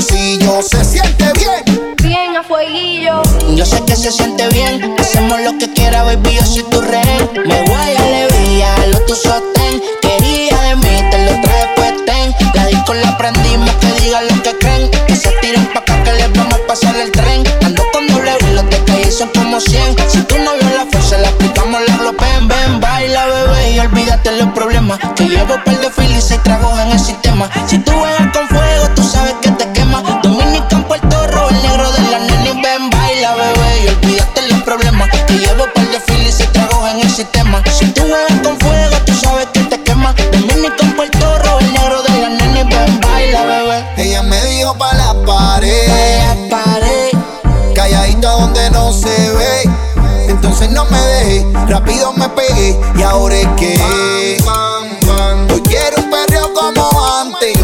calzoncillo. 0.00 0.62
Se 0.62 0.84
siente 0.84 1.24
bien. 1.34 1.96
bien 2.02 2.36
a 2.36 2.42
fueguillo. 2.42 3.22
Yo 3.54 3.64
sé 3.64 3.82
que 3.84 3.96
se 3.96 4.10
siente 4.10 4.48
bien. 4.48 4.94
Hacemos 4.98 5.40
lo 5.42 5.58
que 5.58 5.72
quiera, 5.72 6.02
baby, 6.02 6.34
yo 6.34 6.44
soy 6.44 6.62
tu 6.64 6.80
rey. 6.80 7.02
Me 7.34 7.62
voy 7.62 7.96
a 7.96 8.02
alegría, 8.02 8.86
lo 8.88 9.00
tu 9.06 9.14
sostén. 9.14 9.82
Quería 10.00 10.60
de 10.62 10.76
mí, 10.76 11.10
te 11.10 11.24
lo 11.24 11.40
traje 11.42 11.68
pues 11.76 12.04
ten. 12.06 12.34
La 12.54 12.66
disco 12.66 12.94
la 12.94 13.16
prendimos, 13.18 13.70
que 13.76 13.92
digan 14.00 14.26
lo 14.28 14.42
que 14.42 14.56
creen. 14.58 14.90
Que 15.06 15.16
se 15.16 15.30
tiren 15.40 15.66
pa' 15.72 15.80
acá, 15.80 16.02
que 16.02 16.12
les 16.12 16.32
vamos 16.32 16.54
a 16.54 16.66
pasar 16.66 16.96
el 16.96 17.10
tren. 17.10 17.44
Ando 17.64 17.82
con 17.92 18.06
doble 18.08 18.32
y 18.40 18.54
los 18.54 18.70
de 18.70 18.84
calle 18.84 19.10
son 19.10 19.28
como 19.30 19.60
100. 19.60 19.96
Si 20.08 20.22
tú 20.22 20.36
no 20.38 20.52
vio 20.54 20.76
la 20.76 20.86
fuerza, 20.90 21.18
la 21.18 21.28
aplicamos, 21.28 21.80
la 21.86 21.96
glopen. 21.96 22.48
Ven, 22.48 22.80
baila, 22.80 23.26
bebé, 23.26 23.72
y 23.72 23.78
olvídate 23.80 24.32
los 24.32 24.48
problemas. 24.52 24.98
Que 25.16 25.24
llevo 25.24 25.56
par 25.64 25.78
de 25.78 25.90
filis 25.90 26.30
y 26.30 26.38
tragos 26.38 26.78
en 26.80 26.92
el 26.92 27.00
sistema. 27.00 27.50
Si 27.66 27.78
tú 27.78 27.92
juegas 27.92 28.28
con 28.32 28.48
fuego, 28.48 28.88
tú 28.94 29.02
sabes 29.02 29.34
que 29.42 29.49
rápido 51.70 52.12
me 52.12 52.28
pegué. 52.30 52.78
Y 52.98 53.02
ahora 53.02 53.36
es 53.36 53.46
que 53.56 53.78
hoy 55.52 55.62
quiero 55.62 55.98
un 55.98 56.10
perreo 56.10 56.52
como 56.52 56.90
antes. 57.20 57.56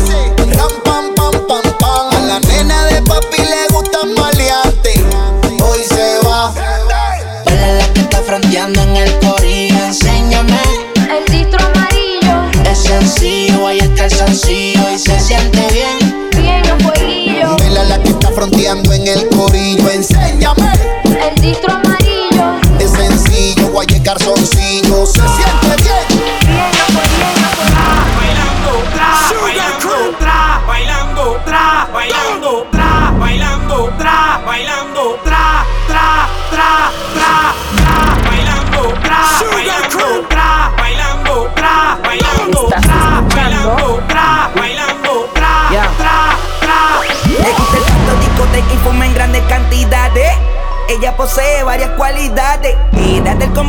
Ram, 0.56 0.70
pam, 0.84 1.14
pam, 1.14 1.46
pam, 1.46 1.78
pam. 1.78 2.16
A 2.16 2.20
la 2.20 2.40
nena 2.40 2.86
de 2.86 3.02
papi 3.02 3.42
le 3.42 3.74
gusta 3.74 3.98
maleante. 4.16 5.04
Hoy 5.62 5.80
se 5.88 6.26
va. 6.26 6.52
hola 7.46 7.72
la 7.72 7.92
que 7.92 8.00
está 8.00 8.22
fronteando 8.22 8.80
en 8.80 8.96
el 8.96 9.18
corillo. 9.18 9.84
Enséñame, 9.84 10.60
El 11.10 11.32
distro 11.32 11.64
amarillo, 11.66 12.70
es 12.70 12.78
sencillo, 12.78 13.66
hay 13.66 13.80
el 13.80 13.94
calzoncillo 13.94 14.90
y 14.94 14.98
se 14.98 15.18
siente 15.18 15.66
bien. 15.72 16.30
bien 16.36 16.62
a 16.70 16.78
fueguillo. 16.78 17.56
Vela 17.56 17.84
la 17.84 18.02
que 18.02 18.10
está 18.10 18.30
fronteando 18.30 18.92
en 18.92 19.06
el 19.08 19.28
corillo. 19.28 19.90
Enséñame. 19.90 20.15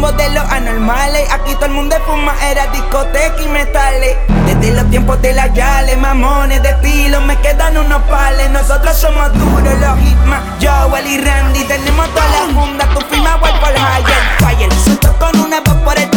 De 0.05 0.29
los 0.29 0.43
anormales. 0.51 1.27
Aquí 1.31 1.55
todo 1.55 1.65
el 1.65 1.71
mundo 1.71 1.95
fuma, 2.05 2.33
era 2.45 2.67
discoteca 2.67 3.41
y 3.43 3.47
metales. 3.47 4.15
Desde 4.45 4.73
los 4.73 4.89
tiempos 4.91 5.19
de 5.23 5.33
la 5.33 5.47
Yale, 5.47 5.97
mamones 5.97 6.61
de 6.61 6.69
estilo, 6.69 7.19
me 7.21 7.35
quedan 7.41 7.77
unos 7.77 8.01
pales. 8.03 8.49
Nosotros 8.51 8.95
somos 8.95 9.33
duros, 9.33 9.73
los 9.79 9.99
hitman. 9.99 10.41
Joel 10.61 11.07
y 11.07 11.17
Randy, 11.17 11.63
tenemos 11.63 12.07
toda 12.13 12.25
la 12.29 12.61
funda. 12.61 12.85
Tu 12.93 13.01
firma, 13.07 13.39
White 13.41 13.59
por 13.59 13.71
Higher. 13.71 14.37
Fire, 14.37 14.73
suelto 14.83 15.17
con 15.17 15.39
una 15.39 15.61
voz 15.61 15.75
por 15.83 15.97
el 15.97 16.16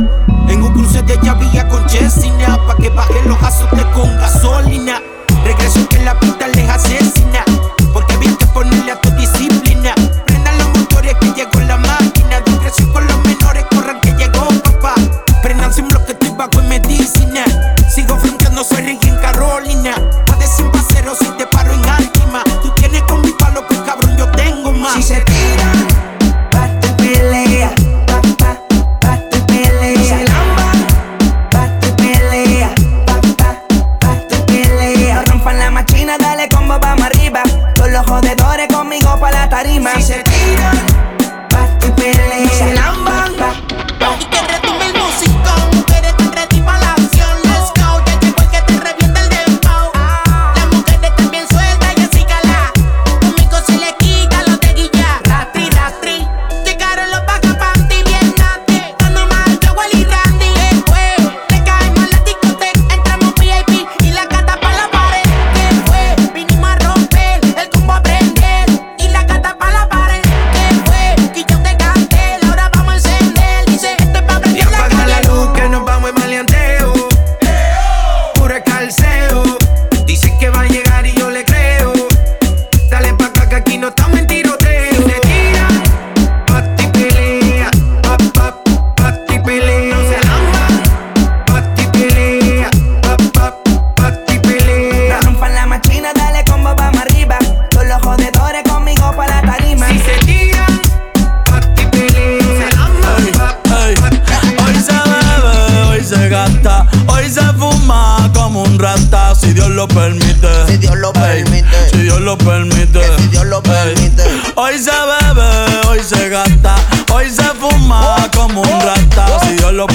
Yeah. 0.00 0.29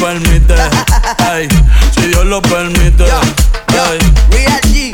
Permite. 0.05 0.55
Si 1.95 2.07
Dios 2.07 2.25
lo 2.25 2.41
permite. 2.41 3.05
Ey. 3.05 3.97
Real 4.29 4.61
G, 4.61 4.91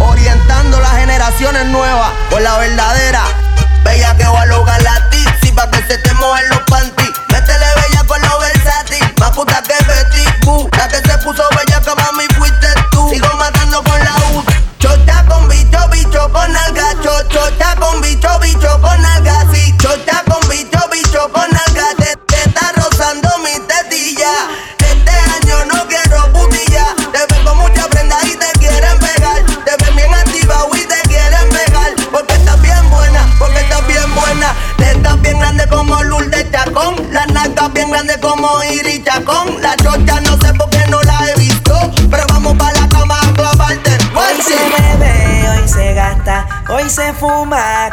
orientando 0.00 0.78
las 0.80 0.98
generaciones 0.98 1.66
nuevas 1.66 2.10
por 2.28 2.42
la 2.42 2.58
verdadera. 2.58 2.99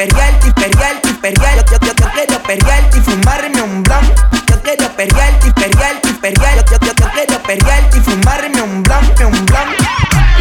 Yo 0.00 0.06
perrearte 0.06 0.48
y 0.48 0.52
perrearte 0.52 1.08
y 1.10 1.12
perrear. 1.12 1.64
Yo, 1.66 1.78
yo, 1.78 1.92
yo 1.94 2.10
quiero 2.14 2.42
perrearte 2.42 2.98
y 2.98 3.00
fumarme 3.02 3.62
un 3.62 3.82
blon. 3.82 4.14
Yo 4.46 4.62
quiero 4.62 4.88
perrearte 4.96 5.48
y 5.48 5.50
perrearte 5.52 6.08
y 6.08 6.12
perrear. 6.14 6.64
Yo, 6.64 6.78
yo, 6.80 6.92
yo 6.94 7.10
quiero 7.12 7.42
perrearte 7.42 7.98
y 7.98 8.00
fumarme 8.00 8.62
un 8.62 8.82
blon, 8.82 9.04
un 9.26 9.44
blon. 9.44 9.68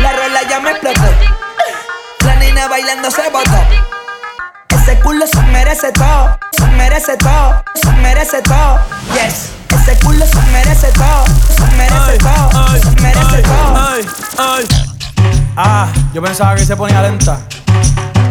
La 0.02 0.14
rola 0.14 0.44
ya 0.50 0.62
me 0.62 0.72
explotó. 0.72 1.02
La 2.22 2.36
nena 2.36 2.70
bailando 2.70 3.12
se 3.12 3.30
botó. 3.32 3.60
Ese 4.70 4.98
culo 5.02 5.28
se 5.28 5.42
merece 5.52 5.92
todo, 5.92 6.40
se 6.58 6.66
merece 6.68 7.18
todo, 7.18 7.62
se 7.76 7.92
merece 8.02 8.42
todo. 8.42 8.80
Yes. 9.14 9.50
Ese 9.76 10.00
culo 10.06 10.26
se 10.26 10.42
merece 10.54 10.88
todo, 10.94 11.26
se 11.58 11.76
merece 11.76 12.18
todo, 12.18 12.80
se 12.80 13.02
merece 13.02 13.42
todo. 13.42 13.76
Ay, 13.76 14.08
ay. 14.38 14.68
Ah, 15.58 15.88
yo 16.14 16.22
pensaba 16.22 16.56
que 16.56 16.66
se 16.66 16.78
ponía 16.78 17.02
lenta. 17.02 17.42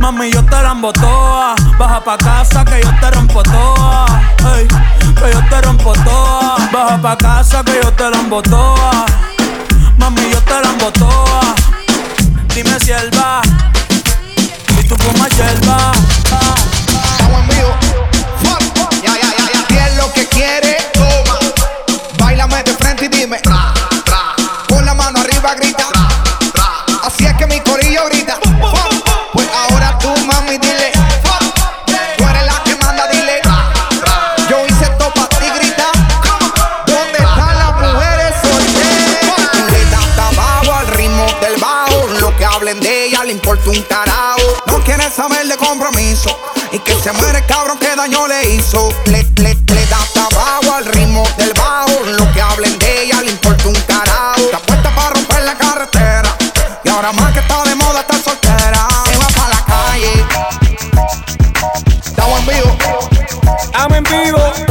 Mami, 0.00 0.30
yo 0.32 0.42
te 0.46 0.62
la 0.62 0.74
toa. 0.92 1.54
Baja 1.78 2.00
pa' 2.02 2.16
casa 2.16 2.64
que 2.64 2.80
yo 2.80 2.90
te 3.00 3.10
rompo 3.10 3.42
toa. 3.42 4.06
Que 4.38 5.30
yo 5.30 5.40
te 5.50 5.60
rompo 5.60 5.92
toa. 5.92 6.56
Baja 6.72 6.98
pa' 7.02 7.16
casa 7.18 7.62
que 7.62 7.78
yo 7.82 7.92
te 7.92 8.08
la 8.10 8.42
toa. 8.42 9.04
Mami, 9.98 10.22
yo 10.32 10.40
te 10.40 10.54
la 10.62 10.90
toa. 10.92 11.54
Dime 12.54 12.80
si 12.80 12.92
él 12.92 13.10
va. 13.14 13.42
Y 14.80 14.88
tú 14.88 14.96
fumas 14.96 15.36
yerba. 15.36 15.92
Estamos 17.12 17.40
en 17.40 17.48
vivo. 17.48 17.76
Ya, 19.04 19.12
ya, 19.12 19.30
ya, 19.36 19.52
ya. 19.52 19.66
¿Qué 19.68 19.86
es 19.86 19.96
lo 19.98 20.12
que 20.14 20.26
quiere? 20.28 20.78
Toma. 20.94 21.38
Báilame 22.18 22.62
de 22.62 22.72
frente 22.72 23.04
y 23.04 23.08
dime. 23.08 23.38
Tra. 23.40 23.74
Pon 24.66 24.86
la 24.86 24.94
mano 24.94 25.20
arriba, 25.20 25.54
grita. 25.56 25.89
Importa 43.30 43.70
un 43.70 43.82
carajo. 43.82 44.40
No 44.66 44.82
quiere 44.84 45.10
saber 45.10 45.46
de 45.46 45.56
compromiso. 45.56 46.36
Y 46.72 46.78
que 46.80 46.94
se 47.00 47.12
muere 47.12 47.38
el 47.38 47.46
cabrón 47.46 47.78
que 47.78 47.94
daño 47.94 48.26
le 48.26 48.50
hizo. 48.50 48.88
Le, 49.06 49.22
le, 49.36 49.54
le 49.54 49.86
da 49.86 49.98
trabajo 50.12 50.74
al 50.74 50.84
ritmo 50.86 51.22
del 51.36 51.52
bajo. 51.54 51.92
Lo 52.06 52.32
que 52.32 52.40
hablen 52.40 52.78
de 52.78 53.04
ella 53.04 53.22
le 53.22 53.30
importa 53.30 53.68
un 53.68 53.74
carajo. 53.82 54.40
Está 54.40 54.58
puesta 54.58 54.94
para 54.94 55.10
romper 55.10 55.42
la 55.44 55.56
carretera. 55.56 56.36
Y 56.84 56.88
ahora 56.88 57.12
más 57.12 57.32
que 57.32 57.40
está 57.40 57.62
de 57.64 57.74
moda 57.76 58.00
estar 58.00 58.22
soltera. 58.22 58.88
Se 59.04 59.16
va 59.16 59.26
para 59.28 59.48
la 59.48 59.64
calle. 59.64 60.26
Estamos 62.04 62.40
en 62.40 62.46
vivo. 62.46 62.78
Estamos 63.62 63.98
en 63.98 64.04
vivo. 64.04 64.69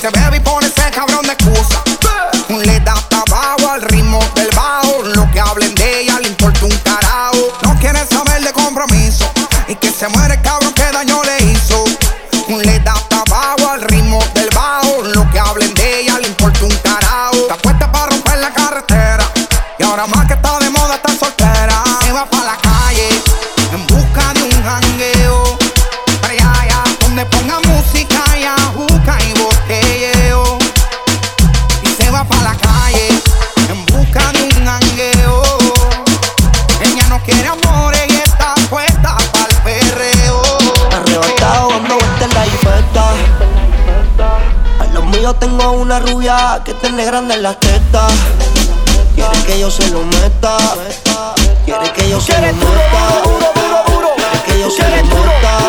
Se 0.00 0.10
bebe 0.10 0.36
y 0.36 0.40
pone 0.40 0.66
ese 0.66 0.90
cabrón 0.90 1.22
de 1.26 1.32
excusa. 1.32 1.82
Le 2.48 2.78
da 2.80 2.94
trabajo 3.08 3.72
al 3.72 3.82
ritmo 3.82 4.20
del 4.34 4.48
bajo. 4.54 5.02
Lo 5.02 5.28
que 5.32 5.40
hablen 5.40 5.74
de 5.74 6.00
ella 6.00 6.20
le 6.20 6.28
importa 6.28 6.66
un 6.66 6.76
carajo. 6.78 7.52
No 7.62 7.74
quiere 7.80 8.06
saber 8.06 8.42
de 8.42 8.52
compromiso. 8.52 9.30
Y 9.66 9.74
que 9.74 9.90
se 9.90 10.08
muere 10.08 10.34
el 10.34 10.42
cabrón 10.42 10.72
que 10.72 10.84
daño 10.92 11.20
le 11.24 11.46
hizo. 11.46 11.84
Le 12.48 12.78
da 12.80 12.94
trabajo 13.08 13.70
al 13.70 13.82
ritmo 13.82 14.20
del 14.34 14.48
bajo. 14.54 15.02
Lo 15.02 15.28
que 15.30 15.40
hablen 15.40 15.74
de 15.74 16.00
ella 16.00 16.18
le 16.20 16.28
importa 16.28 16.64
un 16.64 16.76
carajo. 16.76 17.34
Está 17.34 17.56
puesta 17.56 17.90
para 17.90 18.06
romper 18.06 18.38
la 18.38 18.52
carretera. 18.52 19.24
Y 19.78 19.82
ahora 19.82 20.06
más 20.06 20.26
que 20.26 20.36
tiene 46.88 47.04
grande 47.04 47.34
en 47.34 47.42
las 47.42 47.60
tetas. 47.60 48.12
Quiere 49.14 49.44
que 49.44 49.60
yo 49.60 49.70
se 49.70 49.90
lo 49.90 50.04
meta. 50.04 50.56
Quiere 51.66 51.92
que 51.92 52.08
yo 52.08 52.18
se 52.18 52.32
lo 52.32 52.40
meta. 52.40 53.22
Quiere 54.16 54.42
que 54.46 54.60
yo 54.60 54.70
se 54.70 54.88
lo 54.88 55.16
meta. 55.16 55.67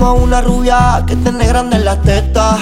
Tengo 0.00 0.14
una 0.14 0.40
rubia 0.40 1.04
que 1.06 1.14
tiene 1.14 1.46
grande 1.46 1.76
en 1.76 1.84
las 1.84 2.00
tetas. 2.00 2.58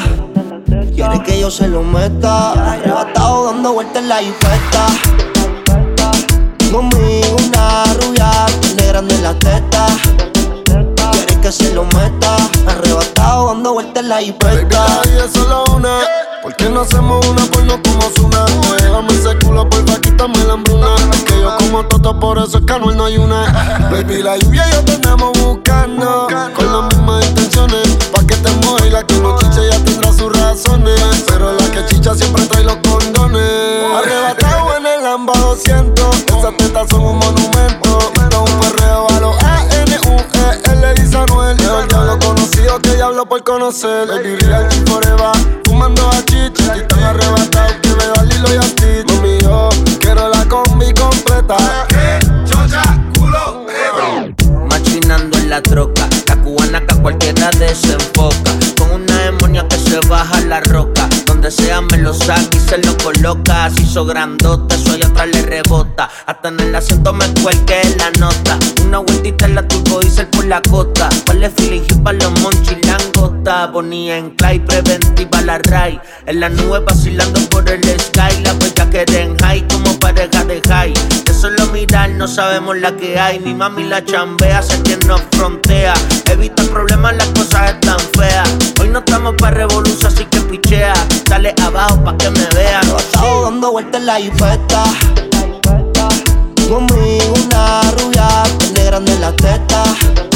Quiere 0.92 1.22
que 1.22 1.38
yo 1.38 1.52
se 1.52 1.68
lo 1.68 1.84
meta. 1.84 2.50
Arrebatado 2.50 3.44
dando 3.46 3.74
vueltas 3.74 4.02
en 4.02 4.08
la 4.08 4.20
infesta. 4.20 4.86
Conmigo 6.72 7.36
una 7.46 7.84
rubia 8.00 8.28
que 8.46 8.66
tiene 8.66 8.86
grande 8.88 9.14
en 9.14 9.22
las 9.22 9.38
tetas. 9.38 9.92
Quiere 11.12 11.40
que 11.40 11.52
se 11.52 11.72
lo 11.74 11.84
meta. 11.84 12.36
Arrebatado 12.66 13.46
dando 13.46 13.72
vueltas 13.74 14.02
en 14.02 14.08
la 14.08 14.16
la 14.16 14.22
infesta. 14.22 14.86
es 15.24 15.30
solo 15.32 15.62
una. 15.76 16.00
¿Por 16.42 16.56
qué 16.56 16.68
no 16.68 16.80
hacemos 16.80 17.24
una 17.24 17.44
porno 17.52 17.80
como 17.84 18.02
Zuna? 18.16 18.46
Déjame 18.80 19.12
ese 19.12 19.38
culo, 19.44 19.68
porfa, 19.68 20.00
quítame 20.00 20.42
la 20.44 20.54
hambruna. 20.54 20.88
Que 21.24 21.40
yo 21.40 21.56
como 21.58 21.84
toto, 21.86 22.18
por 22.18 22.38
eso 22.38 22.58
es 22.58 22.64
que 22.64 22.78
no 22.80 23.04
hay 23.04 23.18
una. 23.18 23.88
Baby, 23.92 24.22
la 24.22 24.36
lluvia 24.38 24.64
y 24.68 24.72
yo 24.72 24.84
te 24.84 24.94
andamos 24.94 25.32
buscando. 25.40 26.26
Con. 26.56 26.68
Pa' 27.08 27.17
que 27.17 27.17
la 28.98 29.06
que 29.06 29.14
no 29.20 29.36
chicha 29.36 29.62
ya 29.70 29.84
tendrá 29.84 30.12
sus 30.12 30.32
razones. 30.32 31.00
Pero 31.26 31.52
la 31.52 31.70
que 31.70 31.86
chicha 31.86 32.14
siempre 32.14 32.44
trae 32.46 32.64
los 32.64 32.76
condones. 32.76 33.42
Arrebatado 33.96 34.76
en 34.76 34.86
el 34.86 35.02
Lamba 35.02 35.32
200. 35.38 36.16
Esas 36.38 36.56
tetas 36.56 36.88
son 36.88 37.02
un 37.02 37.18
monumento. 37.18 37.98
Esto 38.14 38.44
es 38.44 38.52
un 38.52 38.60
perreo 38.60 39.06
a 39.10 39.20
los 39.20 39.36
A-N-U-E-L 39.42 40.94
dice 40.94 41.16
Anuel. 41.16 41.56
Yo 41.58 41.80
el 41.80 41.88
diablo 41.88 42.18
conocido 42.18 42.78
que 42.80 42.94
diablo 42.96 43.26
por 43.26 43.42
conocer. 43.44 44.08
Baby, 44.08 44.36
real 44.36 44.68
coloca. 63.98 63.98
Así 63.98 64.04
hizo 64.04 64.04
grandota, 64.04 64.74
eso 64.74 64.92
allá 64.92 65.06
atrás 65.06 65.28
le 65.32 65.42
rebota. 65.42 66.08
Hasta 66.26 66.48
en 66.48 66.60
el 66.60 66.74
asiento 66.74 67.12
me 67.12 67.26
cuelque 67.42 67.80
la 67.98 68.10
nota. 68.18 68.58
Una 68.84 68.98
vueltita 68.98 69.46
en 69.46 69.54
la 69.54 69.66
turbo 69.66 70.00
diesel 70.00 70.26
por 70.28 70.46
la 70.46 70.60
costa. 70.62 71.08
Vale 71.26 71.50
feeling 71.50 71.82
hip 71.82 72.02
pa' 72.02 72.12
los 72.12 72.40
monchis 72.40 72.78
langota. 72.86 73.72
Ponía 73.72 74.18
en 74.18 74.30
clay 74.30 74.60
preventiva 74.60 75.40
la 75.42 75.58
ray. 75.58 76.00
En 76.26 76.40
la 76.40 76.48
nube 76.48 76.80
vacilando 76.80 77.40
por 77.50 77.68
el 77.68 77.82
sky. 77.82 78.42
La 78.44 78.52
bella 78.54 78.90
que 78.90 79.04
en 79.18 79.36
high 79.38 79.66
como 79.68 79.98
pareja 79.98 80.44
de 80.44 80.60
high. 80.68 80.94
De 81.24 81.34
solo 81.34 81.57
no 81.86 82.26
sabemos 82.26 82.76
la 82.78 82.96
que 82.96 83.18
hay. 83.18 83.38
Mi 83.38 83.54
mami 83.54 83.84
la 83.84 84.04
chambea, 84.04 84.62
sé 84.62 84.82
que 84.82 84.96
nos 85.06 85.20
frontea. 85.32 85.94
Evita 86.30 86.62
problemas, 86.64 87.16
las 87.16 87.28
cosas 87.28 87.70
están 87.72 87.98
feas. 88.16 88.48
Hoy 88.80 88.88
no 88.88 88.98
estamos 88.98 89.34
pa' 89.38 89.50
revolución, 89.50 90.12
así 90.12 90.24
que 90.24 90.40
pichea. 90.40 90.92
Dale 91.26 91.54
abajo 91.62 92.02
pa' 92.02 92.16
que 92.16 92.30
me 92.30 92.46
vean. 92.54 92.82
Arrebatado 92.82 93.42
dando 93.44 93.72
vueltas 93.72 94.00
en 94.00 94.06
la 94.06 94.20
infesta. 94.20 94.84
Conmigo 96.68 97.34
una 97.44 97.80
rubia 97.92 98.42
tiene 98.58 98.84
grande 98.84 99.12
tetas. 99.36 99.96
Quiere 100.00 100.27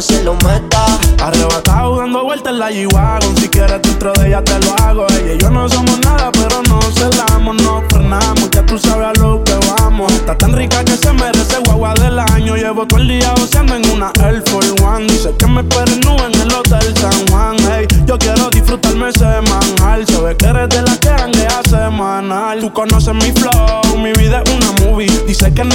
se 0.00 0.22
lo 0.24 0.34
meta. 0.34 0.84
Arrebatado 1.22 1.98
dando 1.98 2.24
vueltas 2.24 2.52
en 2.52 2.58
la 2.58 2.70
G-Wagon. 2.70 3.36
Si 3.36 3.48
quieres 3.48 3.82
dentro 3.82 4.12
de 4.14 4.28
ella 4.28 4.42
te 4.42 4.58
lo 4.60 4.74
hago. 4.82 5.06
Ella 5.10 5.34
y 5.34 5.38
yo 5.38 5.50
no 5.50 5.68
somos 5.68 5.98
nada 6.00 6.30
pero 6.32 6.62
no 6.68 6.80
celamos 6.92 7.56
No 7.62 7.82
frenamos, 7.88 8.50
ya 8.50 8.64
tú 8.64 8.78
sabes 8.78 9.08
a 9.08 9.20
lo 9.20 9.42
que 9.44 9.54
vamos. 9.76 10.12
Está 10.12 10.36
tan 10.36 10.52
rica 10.52 10.84
que 10.84 10.96
se 10.96 11.12
merece 11.12 11.58
guagua 11.64 11.94
del 11.94 12.18
año. 12.18 12.56
Llevo 12.56 12.86
todo 12.86 13.00
el 13.00 13.08
día 13.08 13.32
goceando 13.38 13.74
en 13.74 13.88
una 13.90 14.12
Air 14.22 14.42
Force 14.46 14.72
One. 14.82 15.06
Dice 15.06 15.34
que 15.38 15.46
me 15.46 15.62
nube 15.62 16.24
en 16.32 16.40
el 16.40 16.52
Hotel 16.52 16.96
San 16.96 17.28
Juan. 17.28 17.56
Hey, 17.70 17.86
yo 18.06 18.18
quiero 18.18 18.48
disfrutarme 18.50 19.12
semanal 19.12 20.06
Se 20.06 20.20
ve 20.20 20.36
que 20.36 20.46
eres 20.46 20.68
de 20.70 20.82
la 20.82 20.96
que 20.96 21.08
janguea 21.08 21.60
semanal. 21.68 22.60
Tú 22.60 22.72
conoces 22.72 23.14
mi 23.14 23.32
flow, 23.32 23.98
mi 23.98 24.12
vida 24.12 24.42
es 24.44 24.52
una 24.52 24.72
movie. 24.84 25.10
Dice 25.26 25.52
que 25.52 25.62
es 25.62 25.68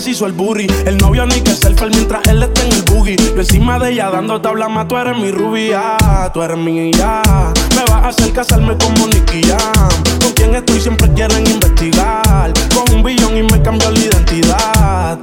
se 0.00 0.10
hizo 0.10 0.26
el 0.26 0.32
booty. 0.32 0.66
El 0.86 0.96
novio 0.98 1.26
ni 1.26 1.40
que 1.40 1.52
selfie 1.52 1.88
mientras 1.90 2.26
él 2.28 2.42
está 2.42 2.64
en 2.64 2.72
el 2.72 2.82
boogie. 2.82 3.16
Yo 3.16 3.40
encima 3.40 3.78
de 3.78 3.92
ella 3.92 4.10
dando 4.10 4.40
tabla 4.40 4.68
más 4.68 4.88
Tú 4.88 4.96
eres 4.96 5.16
mi 5.18 5.30
rubia, 5.30 5.96
tú 6.32 6.42
eres 6.42 6.56
mi 6.56 6.90
ya 6.92 7.22
Me 7.76 7.82
vas 7.82 8.04
a 8.04 8.08
hacer 8.08 8.32
casarme 8.32 8.76
como 8.78 9.06
Nicky 9.06 9.42
Jam. 9.42 9.88
Con 10.22 10.32
quien 10.32 10.54
estoy 10.54 10.80
siempre 10.80 11.08
quieren 11.12 11.46
investigar. 11.46 12.52
Con 12.74 12.96
un 12.96 13.02
billón 13.02 13.36
y 13.36 13.42
me 13.42 13.62
cambió 13.62 13.90
la 13.90 13.98
identidad 13.98 15.18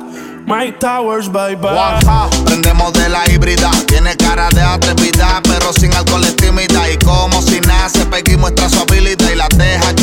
Mike 0.48 0.80
Towers, 0.80 1.30
bye 1.30 1.58
bye 1.58 1.74
Guapa, 1.74 2.30
prendemos 2.46 2.94
de 2.94 3.10
la 3.10 3.30
híbrida. 3.30 3.70
Tiene 3.86 4.16
cara 4.16 4.48
de 4.52 4.62
atrevidad, 4.62 5.44
pero 5.44 5.74
sin 5.74 5.94
alcohol 5.94 6.24
es 6.24 6.38
tímida. 6.38 6.90
Y 6.90 6.98
como 7.00 7.42
si 7.42 7.60
nace, 7.60 8.06
Peggy 8.06 8.38
muestra 8.38 8.70
su 8.70 8.80
habilidad 8.80 9.30
y 9.30 9.36
la 9.36 9.50
deja 9.50 9.94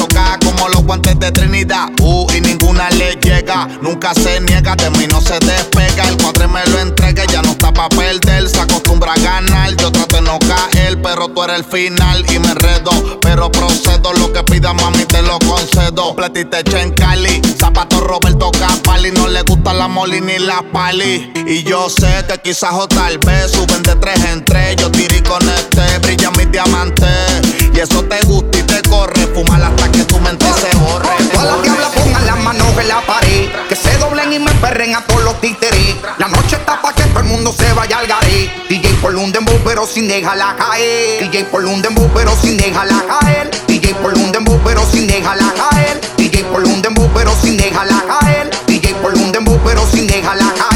avenida, 1.55 1.89
uh, 2.01 2.27
y 2.33 2.41
ninguna 2.41 2.91
le 2.91 3.15
llega. 3.17 3.69
Nunca 3.81 4.15
se 4.15 4.41
niega, 4.41 4.75
de 4.77 4.91
mí 4.91 5.07
no 5.09 5.21
se 5.21 5.39
despega. 5.39 6.09
El 6.09 6.17
cuadre 6.17 6.49
me 6.49 6.65
lo 6.67 6.81
entrega, 6.81 7.25
ya 7.27 7.43
no 7.43 7.51
está 7.51 7.73
pa' 7.73 7.89
perder. 7.89 8.49
Se 8.49 8.61
acostumbra 8.61 9.13
a 9.13 9.19
ganar, 9.19 9.75
yo 9.77 9.91
trato 9.93 10.17
de 10.17 10.23
no 10.23 10.39
caer, 10.41 11.01
pero 11.03 11.29
tú 11.29 11.43
eres 11.45 11.59
el 11.59 11.65
final 11.65 12.25
y 12.31 12.39
me 12.39 12.49
enredo. 12.49 13.19
Pero 13.21 13.51
procedo, 13.51 14.13
lo 14.15 14.33
que 14.33 14.43
pida 14.43 14.73
mami 14.73 15.05
te 15.05 15.23
lo 15.23 15.39
concedo. 15.39 16.15
Platita 16.17 16.61
hecha 16.61 16.83
en 16.83 16.93
Cali, 16.93 17.41
zapato 17.59 18.01
Roberto 18.01 18.51
Capali. 18.51 19.11
No 19.13 19.29
le 19.29 19.43
gusta 19.43 19.73
la 19.73 19.89
moli 19.89 20.21
la 20.41 20.63
pali. 20.73 21.33
Y 21.47 21.63
yo 21.63 21.89
sé 21.89 22.25
que 22.29 22.39
quizás 22.39 22.73
o 22.73 22.89
tal 22.89 23.19
vez 23.19 23.53
suben 23.53 23.83
de 23.83 23.95
tres 23.97 24.23
en 24.25 24.45
tres. 24.45 24.77
Yo 24.77 24.91
tiré 24.91 25.23
con 25.23 25.43
este, 25.49 25.99
brilla 25.99 26.31
mi 26.33 26.45
diamante. 26.47 27.07
Y 27.73 27.81
eso 27.81 28.05
te 28.05 28.21
gusta 28.27 28.59
y 28.59 28.63
te 28.63 28.83
corre. 28.89 29.27
Fumar 29.35 29.63
hasta 29.63 29.91
que 29.91 30.05
tu 30.05 30.19
mente 30.21 30.47
se 30.47 30.77
borre. 30.79 31.09
Todas 31.33 31.47
las 31.47 31.63
diablas 31.63 31.91
pongan 31.91 32.27
las 32.27 32.39
manos 32.39 32.79
en 32.79 32.89
la 32.89 33.01
pared. 33.03 33.49
Que 33.69 33.77
se 33.77 33.97
doblen 33.99 34.33
y 34.33 34.39
me 34.39 34.53
perren 34.55 34.95
a 34.95 35.05
todos 35.05 35.25
los 35.25 35.41
títeres. 35.41 35.97
La 36.19 36.29
noche 36.29 36.57
está 36.57 36.81
pa' 36.81 36.95
que 36.95 37.03
todo 37.05 37.21
el 37.21 37.27
mundo 37.27 37.53
se 37.53 37.73
vaya 37.73 37.99
al 37.99 38.07
garé. 38.07 38.51
DJ 38.69 38.95
por 39.03 39.15
un 39.15 39.33
dembow, 39.33 39.59
pero 39.65 39.87
sin 39.87 40.09
dejarla 40.09 40.57
caer. 40.57 41.21
DJ 41.21 41.45
por 41.45 41.65
un 41.65 41.83
dembow, 41.83 42.11
pero 42.15 42.37
sin 42.41 42.57
dejarla 42.57 43.05
caer. 43.07 43.51
DJ 43.67 43.95
por 43.95 44.15
un 44.15 44.33
dembow, 44.33 44.61
pero 44.65 44.85
sin 44.91 45.07
dejarla 45.07 45.53
caer. 45.55 46.01
DJ 46.17 46.45
por 46.45 46.65
un 46.65 46.83
dembow, 46.83 47.11
pero 47.15 47.35
sin 47.43 47.57
dejarla 47.57 48.05
caer. 48.07 48.44
Pero 49.75 49.87
sin 49.89 50.07
dejarla 50.07 50.55
caer. 50.55 50.74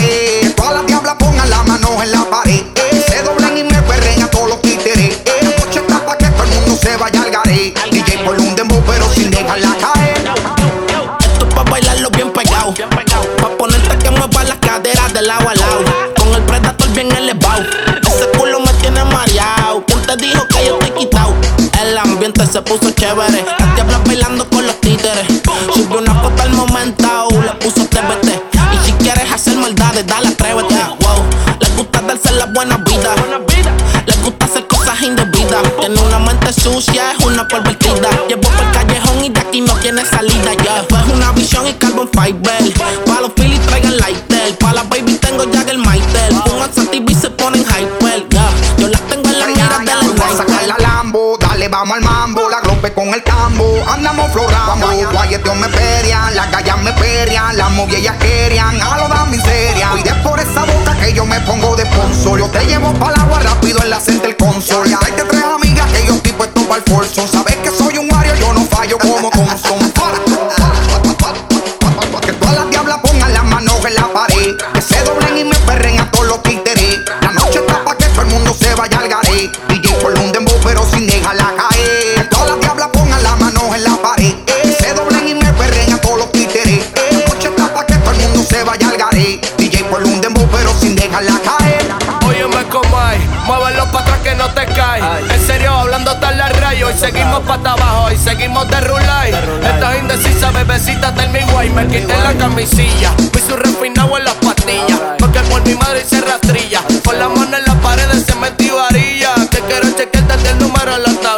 Muévelo 93.49 93.87
para 93.91 94.05
atrás 94.05 94.19
que 94.23 94.35
no 94.35 94.47
te 94.51 94.67
caes. 94.67 95.05
En 95.33 95.47
serio, 95.47 95.73
hablando 95.73 96.15
tal 96.19 96.37
la 96.37 96.49
rayo. 96.51 96.91
Y 96.91 96.99
seguimos 96.99 97.41
para 97.41 97.73
abajo, 97.73 98.13
y 98.13 98.17
seguimos 98.19 98.69
de 98.69 98.81
rulay. 98.83 99.33
Estás 99.65 99.99
indecisa, 99.99 100.51
bebecita 100.51 101.11
del 101.13 101.31
mi 101.31 101.41
guay. 101.51 101.71
Me 101.71 101.87
quité 101.87 102.17
la 102.23 102.35
camisilla, 102.35 103.13
fui 103.33 103.41
su 103.41 103.57
refinado 103.57 104.19
en 104.19 104.25
las 104.25 104.35
pastillas. 104.35 105.01
Porque 105.19 105.41
por 105.41 105.63
mi 105.67 105.75
madre 105.75 106.03
hice 106.05 106.21
rastrilla. 106.21 106.83
Con 107.05 107.19
la 107.19 107.29
mano 107.29 107.57
en 107.57 107.65
la 107.65 107.75
pared, 107.81 108.09
cemento 108.25 108.63
y 108.63 108.71
varilla. 108.71 109.35
Que 109.51 109.61
quiero 109.61 109.91
chequearte 109.97 110.51
el 110.51 110.59
número 110.59 110.95
en 110.97 111.03
la 111.03 111.21
tablilla. 111.21 111.38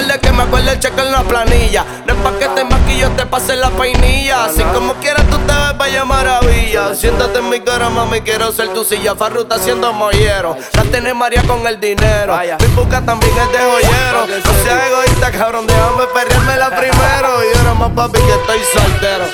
Tardes 0.00 0.18
que 0.18 0.32
me 0.32 0.44
acuerde 0.44 0.72
el 0.72 0.80
cheque 0.80 1.02
en 1.02 1.12
la 1.12 1.22
planilla. 1.22 1.84
No 2.06 2.14
es 2.14 2.20
pa' 2.20 2.32
que 2.38 2.48
te 2.48 2.64
maquillo, 2.64 3.10
te 3.10 3.26
pase 3.26 3.54
la 3.54 3.68
peinilla. 3.68 4.46
Así 4.46 4.62
como 4.62 4.94
quieras, 4.94 5.26
tú 5.26 5.36
te 5.36 5.52
ves 5.52 5.76
vaya 5.76 6.06
maravilla. 6.06 6.94
Siéntate 6.94 7.40
en 7.40 7.50
mi 7.50 7.60
cara, 7.60 7.90
mami, 7.90 8.22
quiero 8.22 8.50
ser 8.50 8.72
tu 8.72 8.82
silla. 8.82 9.14
Farruta 9.14 9.56
haciendo 9.56 9.92
mollero. 9.92 10.56
La 10.72 10.84
tiene 10.84 11.12
María 11.12 11.42
con 11.42 11.66
el 11.66 11.78
dinero. 11.78 12.34
Mi 12.60 12.66
boca 12.68 13.02
también 13.04 13.32
es 13.36 13.52
de 13.52 13.58
joyero. 13.58 14.26
No 14.26 14.64
seas 14.64 14.86
egoísta, 14.88 15.32
cabrón, 15.32 15.66
déjame 15.66 16.06
perrearme 16.14 16.56
la 16.56 16.70
primero. 16.70 17.44
Y 17.44 17.58
ahora 17.58 17.74
más 17.74 17.90
papi 17.90 18.20
que 18.20 18.32
estoy 18.32 18.60
soltero. 18.72 19.24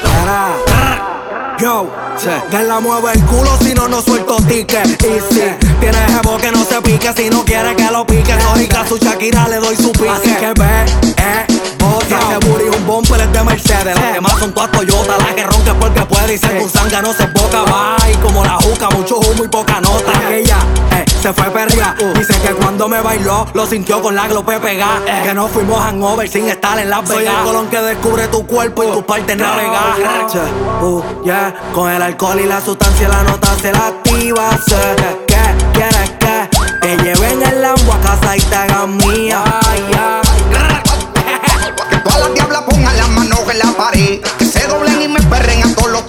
Yo, 1.59 1.91
que 2.51 2.63
la 2.65 2.81
mueve 2.81 3.13
el 3.15 3.23
culo 3.25 3.57
si 3.63 3.73
no, 3.73 3.89
no 3.89 4.03
suelto 4.03 4.37
ticket. 4.47 4.87
Y 4.87 5.35
si 5.35 5.41
tienes 5.81 6.13
jevo 6.13 6.37
que 6.37 6.53
no 6.53 6.63
se 6.65 6.83
pique, 6.83 7.11
si 7.17 7.31
no 7.31 7.45
quiere 7.45 7.75
que 7.75 7.91
lo 7.91 8.07
pique, 8.07 8.35
lógica 8.35 8.87
su 8.87 8.99
Shakira 8.99 9.49
le 9.49 9.57
doy 9.57 9.75
su 9.75 9.91
pique. 9.93 10.11
Así 10.11 10.35
que 10.35 10.53
ve, 10.53 10.85
eh, 11.17 11.56
bota. 11.79 12.19
Ese 12.19 12.49
booty 12.49 12.65
un 12.77 12.87
bumper 12.87 13.21
es 13.21 13.33
de 13.33 13.43
Mercedes. 13.43 13.95
Las 13.95 14.15
demás 14.15 14.39
son 14.39 14.53
todas 14.53 14.71
Toyota, 14.73 15.17
la 15.19 15.35
que 15.35 15.45
ronca 15.45 15.75
porque 15.75 16.03
puede. 16.03 16.35
Y 16.35 16.39
si 16.39 16.49
tu 16.49 16.69
sanga 16.69 17.03
no 17.03 17.13
se 17.13 17.27
boca, 17.27 17.63
va. 17.63 17.97
Y 18.11 18.15
como 18.17 18.45
la 18.45 18.55
juca, 18.55 18.89
mucho 18.91 19.19
humo 19.19 19.45
y 19.45 19.49
poca 19.49 19.81
nota. 19.81 20.13
Ella, 20.33 20.59
eh, 20.93 21.05
se 21.21 21.33
fue 21.33 21.51
perria. 21.51 21.95
Dice 22.15 22.41
que 22.41 22.55
cuando 22.55 22.89
me 22.89 23.01
bailó, 23.01 23.47
lo 23.55 23.67
sintió 23.67 24.03
con 24.03 24.15
la 24.15 24.27
glope 24.29 24.59
pegada. 24.61 25.23
Que 25.23 25.35
no 25.35 25.49
fuimos 25.49 25.81
hangover 25.81 26.29
sin 26.29 26.49
estar 26.49 26.79
en 26.79 26.91
Las 26.91 27.09
Vegas. 27.09 27.25
Soy 27.25 27.27
el 27.27 27.45
colón 27.45 27.69
que 27.69 27.81
descubre 27.81 28.29
tu 28.29 28.47
cuerpo 28.47 28.85
y 28.85 28.89
tus 28.89 29.05
partes 29.05 29.37
navegadas. 29.37 30.35
Uh, 30.83 31.03
yeah. 31.25 31.55
Con 31.73 31.91
el 31.91 32.03
alcohol 32.03 32.41
y 32.41 32.47
la 32.47 32.61
sustancia 32.61 33.09
la 33.09 33.23
nota 33.23 33.55
se 33.61 33.73
la 33.73 33.87
activa. 33.89 34.51
Sé 34.67 34.77
que 35.27 35.37
quieres 35.73 36.11
que 36.19 36.49
te 36.81 36.97
lleven 37.03 37.43
el 37.43 37.63
Lambo 37.63 37.93
a 37.93 38.01
casa 38.01 38.37
y 38.37 38.41
te 38.41 38.55
hagan 38.55 38.97
mía. 38.97 39.43
Que 39.91 39.96
la 43.57 43.73
pared. 43.73 44.21
Que 44.39 44.45
se 44.45 44.67
doblen 44.67 45.03
y 45.03 45.09
me 45.09 45.21
perren 45.23 45.63
a 45.63 45.75
todos 45.75 45.91
los 45.91 46.09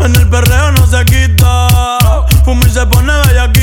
En 0.00 0.14
el 0.14 0.28
perreo 0.28 0.72
no 0.72 0.86
se 0.86 1.04
quita. 1.04 2.26
Fumi 2.44 2.70
se 2.70 2.86
pone 2.86 3.12
bellaquita. 3.26 3.55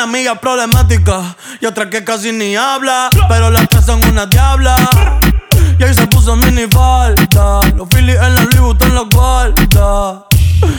Una 0.00 0.08
amiga 0.08 0.34
problemática 0.34 1.36
y 1.60 1.66
otra 1.66 1.90
que 1.90 2.02
casi 2.02 2.32
ni 2.32 2.56
habla. 2.56 3.10
Pero 3.28 3.50
las 3.50 3.68
tres 3.68 3.84
son 3.84 4.02
una 4.08 4.24
diabla. 4.24 4.74
Y 5.78 5.82
ahí 5.82 5.92
se 5.92 6.06
puso 6.06 6.36
mini 6.36 6.66
falta. 6.70 7.60
Los 7.76 7.86
Phillies 7.88 8.16
en 8.16 8.34
la 8.34 8.42
Louis 8.44 8.60
Vuitton 8.60 8.94
los 8.94 9.08
guarda. 9.10 10.24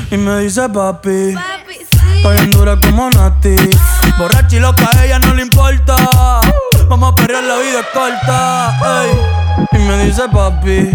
Y 0.09 0.17
me 0.17 0.39
dice 0.39 0.67
papi. 0.69 1.35
Estoy 2.15 2.37
en 2.37 2.49
dura 2.49 2.79
como 2.79 3.11
Nati. 3.11 3.55
Borracha 4.17 4.55
y 4.55 4.59
loca, 4.59 4.89
a 4.91 5.05
ella 5.05 5.19
no 5.19 5.35
le 5.35 5.43
importa. 5.43 6.41
Vamos 6.91 7.13
a 7.13 7.15
perrear, 7.15 7.43
la 7.45 7.55
vida 7.59 7.79
es 7.79 7.85
corta. 7.93 9.03
ey. 9.03 9.11
Y 9.71 9.77
me 9.77 10.03
dice 10.05 10.23
papi. 10.27 10.91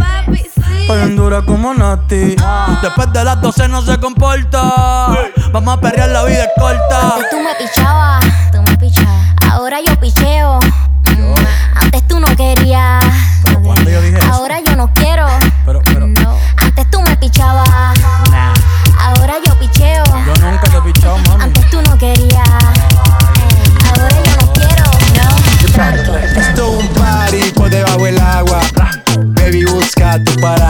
Estoy 0.82 1.00
en 1.02 1.16
dura 1.16 1.40
como 1.40 1.72
Nati. 1.72 2.36
Después 2.82 3.12
de 3.14 3.24
las 3.24 3.40
12 3.40 3.66
no 3.68 3.80
se 3.80 3.98
comporta. 3.98 4.60
Vamos 5.52 5.78
a 5.78 5.80
perrear, 5.80 6.10
la 6.10 6.24
vida 6.24 6.44
es 6.44 6.50
corta. 6.60 7.14
Antes 7.14 7.30
tú 7.30 7.36
me 7.40 7.54
pichabas, 7.54 8.24
tú 8.52 8.60
me 8.60 8.76
pichabas. 8.76 9.26
Ahora 9.50 9.78
yo 9.80 9.98
picheo. 9.98 10.60
Mm, 10.60 11.34
Antes 11.80 12.06
tú 12.06 12.20
no 12.20 12.26
querías. 12.36 13.02
¿Cuándo 13.64 13.90
yo 13.90 14.02
dije 14.02 14.18
eso? 14.18 14.32
Ahora 14.34 14.60
yo 14.60 14.76
no 14.76 14.92
quiero. 14.92 15.26
Pero, 15.64 15.80
pero, 15.82 16.06
No. 16.08 16.25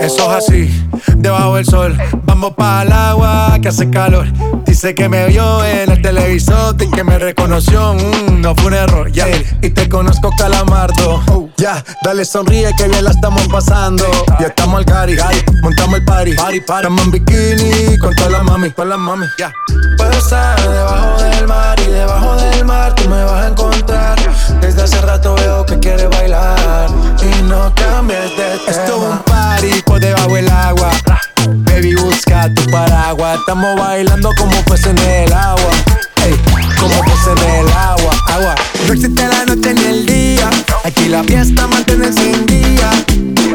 Eso 0.00 0.30
es 0.30 0.44
así, 0.44 0.88
debajo 1.16 1.56
del 1.56 1.64
sol. 1.64 1.98
Vamos 2.24 2.54
para 2.54 2.82
el 2.82 2.92
agua 2.92 3.58
que 3.60 3.68
hace 3.68 3.90
calor. 3.90 4.26
Dice 4.64 4.94
que 4.94 5.08
me 5.08 5.26
vio 5.26 5.64
en 5.64 5.90
el 5.90 6.02
televisor 6.02 6.76
y 6.80 6.90
que 6.90 7.02
me 7.02 7.18
reconoció. 7.18 7.94
Mm, 7.94 8.40
no 8.40 8.54
fue 8.54 8.66
un 8.66 8.74
error, 8.74 9.10
ya. 9.10 9.26
Y 9.60 9.70
te 9.70 9.88
conozco, 9.88 10.30
calamardo. 10.38 11.48
Ya, 11.56 11.84
dale 12.04 12.24
sonríe 12.24 12.70
que 12.76 12.86
bien 12.88 13.02
la 13.02 13.10
estamos 13.10 13.46
pasando. 13.48 14.04
Ya 14.38 14.46
estamos 14.46 14.78
al 14.78 14.84
cari, 14.84 15.16
montamos 15.62 15.98
el 15.98 16.04
party. 16.04 16.34
party, 16.34 16.60
party. 16.60 16.86
Estamos 16.86 17.04
en 17.04 17.10
bikini 17.10 17.98
con 17.98 18.14
todas 18.14 18.32
las 18.32 18.44
mami, 18.44 18.70
con 18.70 18.88
las 18.88 18.98
mami. 18.98 19.26
Ya. 19.38 19.52
Puedo 19.96 20.12
estar 20.12 20.60
debajo 20.60 21.22
del 21.22 21.48
mar 21.48 21.80
y 21.80 21.90
debajo 21.90 22.36
del 22.36 22.64
mar 22.64 22.94
tú 22.94 23.08
me 23.08 23.24
vas 23.24 23.44
a 23.44 23.48
encontrar. 23.48 24.18
Desde 24.60 24.82
hace 24.82 25.00
rato 25.00 25.34
veo 25.34 25.66
que 25.66 25.78
quieres 25.80 26.08
bailar 26.10 26.88
y 27.20 27.42
no 27.42 27.72
cambies 27.74 28.30
de 28.36 28.58
tema. 28.66 28.70
Esto 28.70 29.24
party 29.60 29.82
por 29.82 30.00
debajo 30.00 30.34
del 30.34 30.48
agua. 30.48 30.90
Baby, 31.48 31.94
busca 31.96 32.52
tu 32.54 32.64
paraguas. 32.70 33.38
Estamos 33.38 33.78
bailando 33.78 34.30
como 34.38 34.62
peces 34.64 34.86
en 34.86 34.98
el 34.98 35.32
agua. 35.32 35.70
Ey, 36.24 36.34
como 36.78 37.00
peces 37.02 37.42
en 37.44 37.66
el 37.66 37.68
agua. 37.68 38.12
Agua. 38.28 38.54
No 38.86 38.92
existe 38.92 39.26
la 39.26 39.44
noche 39.46 39.74
ni 39.74 39.84
el 39.84 40.06
día. 40.06 40.50
Aquí 40.84 41.08
la 41.08 41.22
fiesta 41.24 41.66
mantiene 41.66 42.06
encendida. 42.06 42.90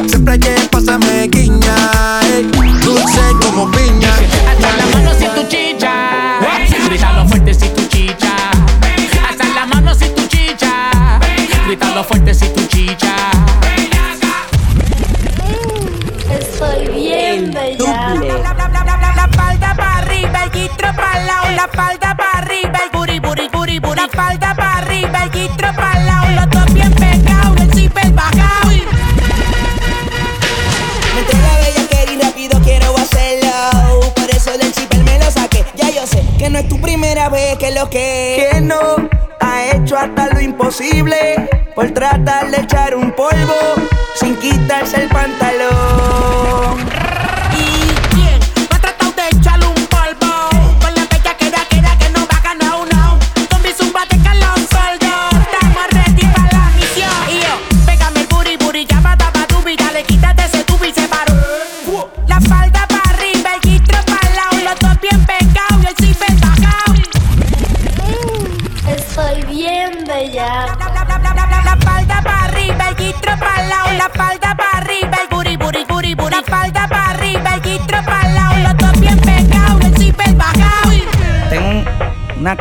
Siempre 0.07 0.39
que 0.39 0.55
pasa 0.71 0.97
me 0.97 1.27
guiña. 1.27 1.75
Ey, 2.23 2.43
dulce 2.83 3.21
como 3.41 3.69
piña. 3.71 4.13
Hasta 4.49 4.77
la 4.77 4.85
mano 4.93 5.11
si 5.17 5.25
tu 5.25 5.47
chicha. 5.47 5.91
Grítalo 6.85 7.27
fuerte 7.27 7.53
si 7.53 7.69
tu 7.69 7.87
chicha. 7.87 8.51
Hasta 9.29 9.45
la 9.53 9.65
mano 9.65 9.93
si 9.95 10.09
tu 10.09 10.27
chicha. 10.27 11.19
Grítalo 11.67 12.03
fuerte 12.03 12.33
si 12.33 12.47
tu 12.49 12.65
chicha. 12.67 13.32
Bien 16.93 17.51
bella. 17.51 18.15
La, 18.19 18.53
la, 18.53 18.53
la, 18.53 18.67
la, 18.69 18.97
la, 18.97 19.13
la 19.15 19.27
falda 19.35 19.73
para 19.75 19.97
arriba, 19.97 20.43
el 20.43 20.51
gistro 20.51 20.87
para 20.95 21.19
lado. 21.23 21.51
La 21.55 21.67
falda 21.67 22.15
para 22.15 22.37
arriba, 22.39 22.79
el 22.83 22.89
buri, 22.97 23.19
buri, 23.19 23.49
buri, 23.49 23.79
buri. 23.79 23.95
La 23.99 24.07
falda 24.07 24.53
para 24.55 24.77
arriba, 24.77 25.23
el 25.23 25.31
gistro 25.31 25.73
para 25.75 25.99
lado. 25.99 26.27
Los 26.35 26.49
dos 26.49 26.73
bien 26.73 26.93
pegados, 26.93 27.59
el 27.61 27.73
zipper 27.73 28.11
bajado. 28.11 28.69
Me 31.13 31.19
entrega 31.19 31.57
bella 31.57 31.87
que 31.89 32.13
y 32.13 32.21
rápido 32.21 32.59
quiero 32.63 32.97
hacerlo. 32.97 34.11
Por 34.15 34.29
eso 34.29 34.57
del 34.57 34.73
zipper 34.73 35.03
me 35.03 35.19
lo 35.19 35.29
saqué. 35.31 35.65
Ya 35.75 35.89
yo 35.89 36.07
sé 36.07 36.23
que 36.37 36.49
no 36.49 36.59
es 36.59 36.67
tu 36.69 36.79
primera 36.79 37.29
vez 37.29 37.57
que 37.57 37.71
lo 37.71 37.89
que. 37.89 38.49
Que 38.51 38.61
no 38.61 38.95
ha 39.39 39.65
hecho 39.65 39.97
hasta 39.97 40.27
lo 40.27 40.39
imposible. 40.39 41.62
Por 41.75 41.89
tratar 41.91 42.51
de 42.51 42.61
echar 42.61 42.95
un 42.95 43.11
polvo 43.11 43.55
sin 44.15 44.35
quitarse 44.35 45.01
el 45.01 45.09
pantalón. 45.09 47.02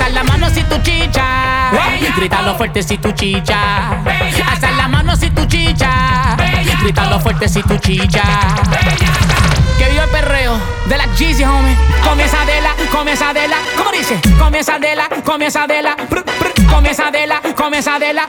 Alza 0.00 0.14
la 0.14 0.24
mano 0.24 0.48
si 0.48 0.62
tu 0.62 0.80
chicha. 0.80 1.72
Grítalo 2.16 2.54
fuerte 2.56 2.82
si 2.82 2.96
tu 2.96 3.12
chicha. 3.12 4.00
Alza 4.46 4.70
la 4.70 4.88
mano 4.88 5.14
si 5.14 5.28
tu 5.30 5.44
chicha. 5.46 6.36
Grítalo 6.80 7.20
fuerte 7.20 7.46
si 7.50 7.62
tu 7.62 7.76
chicha. 7.76 8.22
Que 9.76 9.90
viva 9.90 10.04
el 10.04 10.08
perreo 10.10 10.58
de 10.86 10.96
la 10.96 11.04
Jeezy, 11.14 11.44
homie. 11.44 11.76
Comienza 12.02 12.38
de 12.46 12.62
la, 12.62 12.70
comienza 12.90 13.34
de 13.34 13.46
la. 13.46 13.56
¿Cómo 13.76 13.90
dice? 13.92 14.18
Comienza 14.38 14.78
de 14.78 14.96
la, 14.96 15.06
comienza 15.22 15.66
de 15.66 15.82
la. 15.82 15.96
Comienza 16.70 17.10
de 17.10 17.26
la, 17.26 17.42
comienza 17.54 17.98
de 17.98 18.12
la. 18.14 18.28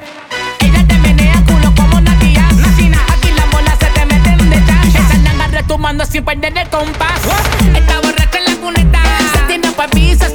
Ella 0.59 0.85
te 0.85 0.97
menea 0.97 1.35
culo 1.47 1.73
como 1.73 2.01
Natia. 2.01 2.47
Aquí 2.49 3.31
la 3.31 3.45
bolas 3.45 3.77
se 3.79 3.85
te 3.85 4.05
meten 4.05 4.49
de 4.49 4.57
chancha. 4.65 4.99
Esa 4.99 5.17
nanga 5.19 5.47
retumando 5.47 6.05
sin 6.05 6.25
perder 6.25 6.57
el 6.57 6.67
compás. 6.67 7.21
Está 7.73 8.01
borracha 8.01 8.37
en 8.39 8.45
la 8.45 8.61
cuneta. 8.61 8.99
Se 9.33 9.39
tiene 9.47 9.71
papisa, 9.71 10.27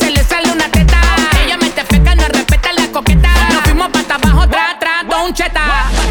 cheddar. 5.49 6.06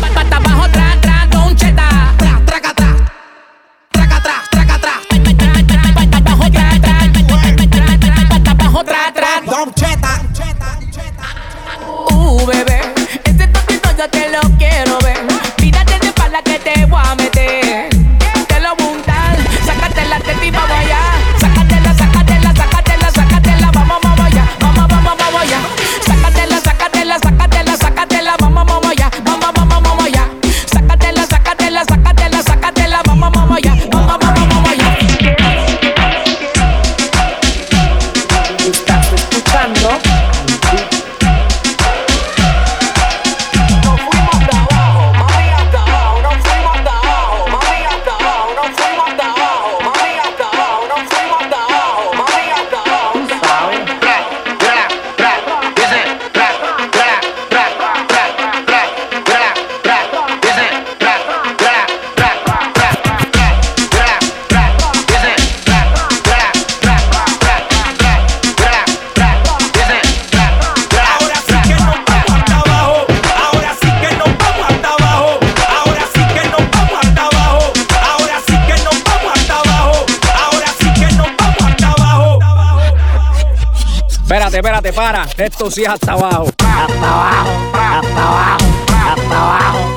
espérate, 84.55 84.89
espérate, 84.89 84.93
para. 84.93 85.45
Esto 85.45 85.69
sí 85.69 85.83
es 85.83 85.89
hasta 85.89 86.13
abajo. 86.13 86.49
Hasta 86.59 86.93
abajo, 86.93 87.49
hasta 87.73 88.27
abajo, 88.27 88.65
hasta 88.89 89.37
abajo. 89.37 89.94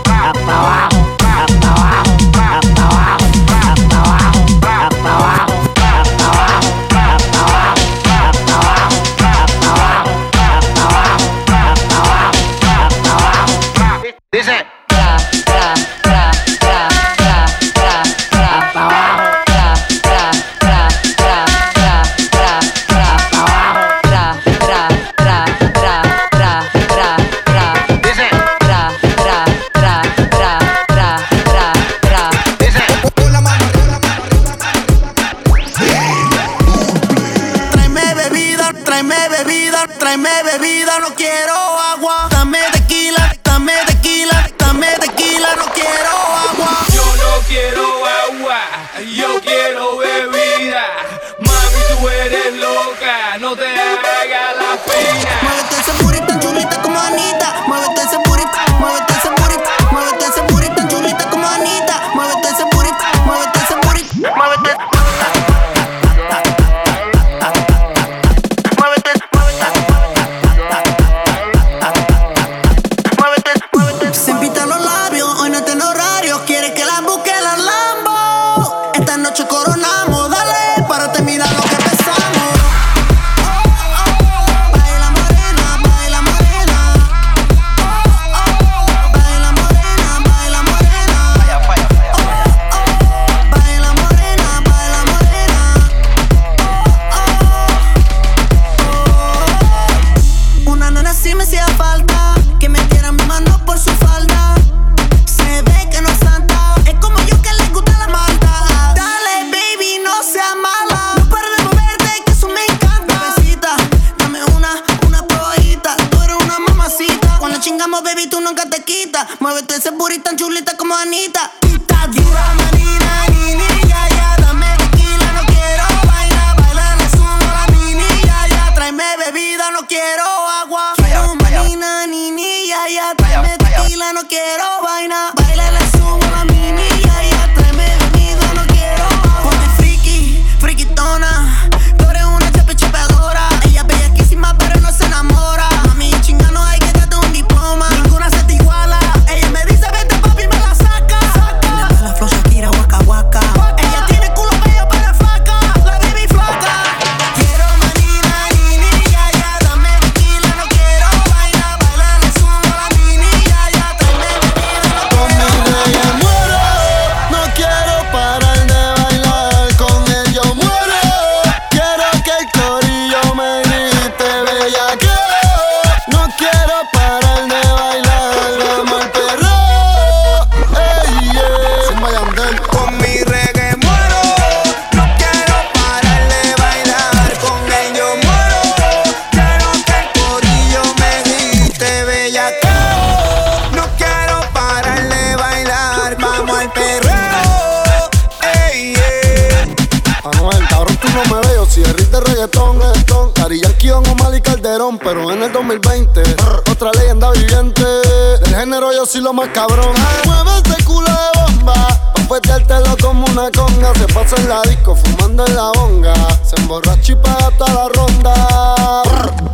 Soy 209.09 209.23
lo 209.23 209.33
más 209.33 209.49
cabrón. 209.49 209.95
Mueve 210.27 210.51
ese 210.65 210.85
culo 210.85 211.07
de 211.07 211.41
bomba, 211.41 211.89
pa' 212.15 212.35
peteártelo 212.35 212.95
como 213.01 213.25
una 213.27 213.51
conga. 213.51 213.95
Se 213.95 214.07
pasa 214.13 214.37
en 214.37 214.49
la 214.51 214.61
disco, 214.63 214.95
fumando 214.95 215.47
en 215.47 215.57
la 215.57 215.73
bonga. 215.77 216.15
Se 216.45 216.57
emborracha 216.61 217.13
y 217.13 217.17
paga 217.17 217.51
toda 217.57 217.73
la 217.73 217.89
ronda. 217.89 218.35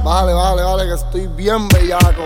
Vale, 0.03 0.33
vale, 0.33 0.63
vale, 0.63 0.87
que 0.87 0.95
estoy 0.95 1.27
bien 1.29 1.69
bellaco. 1.69 2.25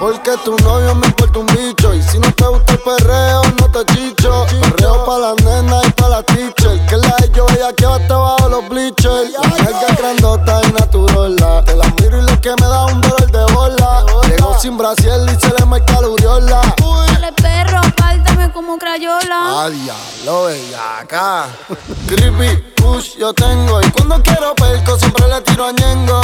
Porque 0.00 0.32
tu 0.44 0.56
novio 0.64 0.94
me 0.96 1.06
importa 1.06 1.38
un 1.38 1.46
bicho. 1.46 1.94
Y 1.94 2.02
si 2.02 2.18
no 2.18 2.32
te 2.34 2.46
gusta 2.46 2.72
el 2.72 2.78
perreo, 2.80 3.42
no 3.60 3.70
te 3.70 3.94
chicho. 3.94 4.46
Perreo 4.60 5.04
pa' 5.04 5.18
la 5.18 5.34
nena 5.44 5.80
y 5.86 5.90
pa' 5.92 6.08
la 6.08 6.22
teacher. 6.24 6.84
Que 6.86 6.96
la 6.96 7.14
de 7.20 7.30
yo, 7.30 7.46
ella 7.50 7.72
que 7.76 7.86
va 7.86 7.98
bajo 7.98 8.48
los 8.48 8.68
bleachers. 8.68 9.30
La 9.32 9.94
grandota 9.96 10.61
Brasil 14.82 15.12
y 15.32 15.40
se 15.40 15.54
le 15.56 15.64
marca 15.64 16.00
la 16.00 16.08
uriola. 16.08 16.60
Dale 17.06 17.32
perro, 17.34 17.78
apártame 17.78 18.50
como 18.50 18.76
crayola. 18.78 19.62
Ah, 19.62 19.70
diablo, 19.70 20.46
bellaca. 20.46 21.46
Creepy, 22.08 22.56
push, 22.74 23.16
yo 23.16 23.32
tengo. 23.32 23.80
Y 23.80 23.88
cuando 23.92 24.20
quiero 24.24 24.56
perco, 24.56 24.98
siempre 24.98 25.28
le 25.28 25.40
tiro 25.42 25.66
a 25.66 25.72
Ñengo. 25.72 26.20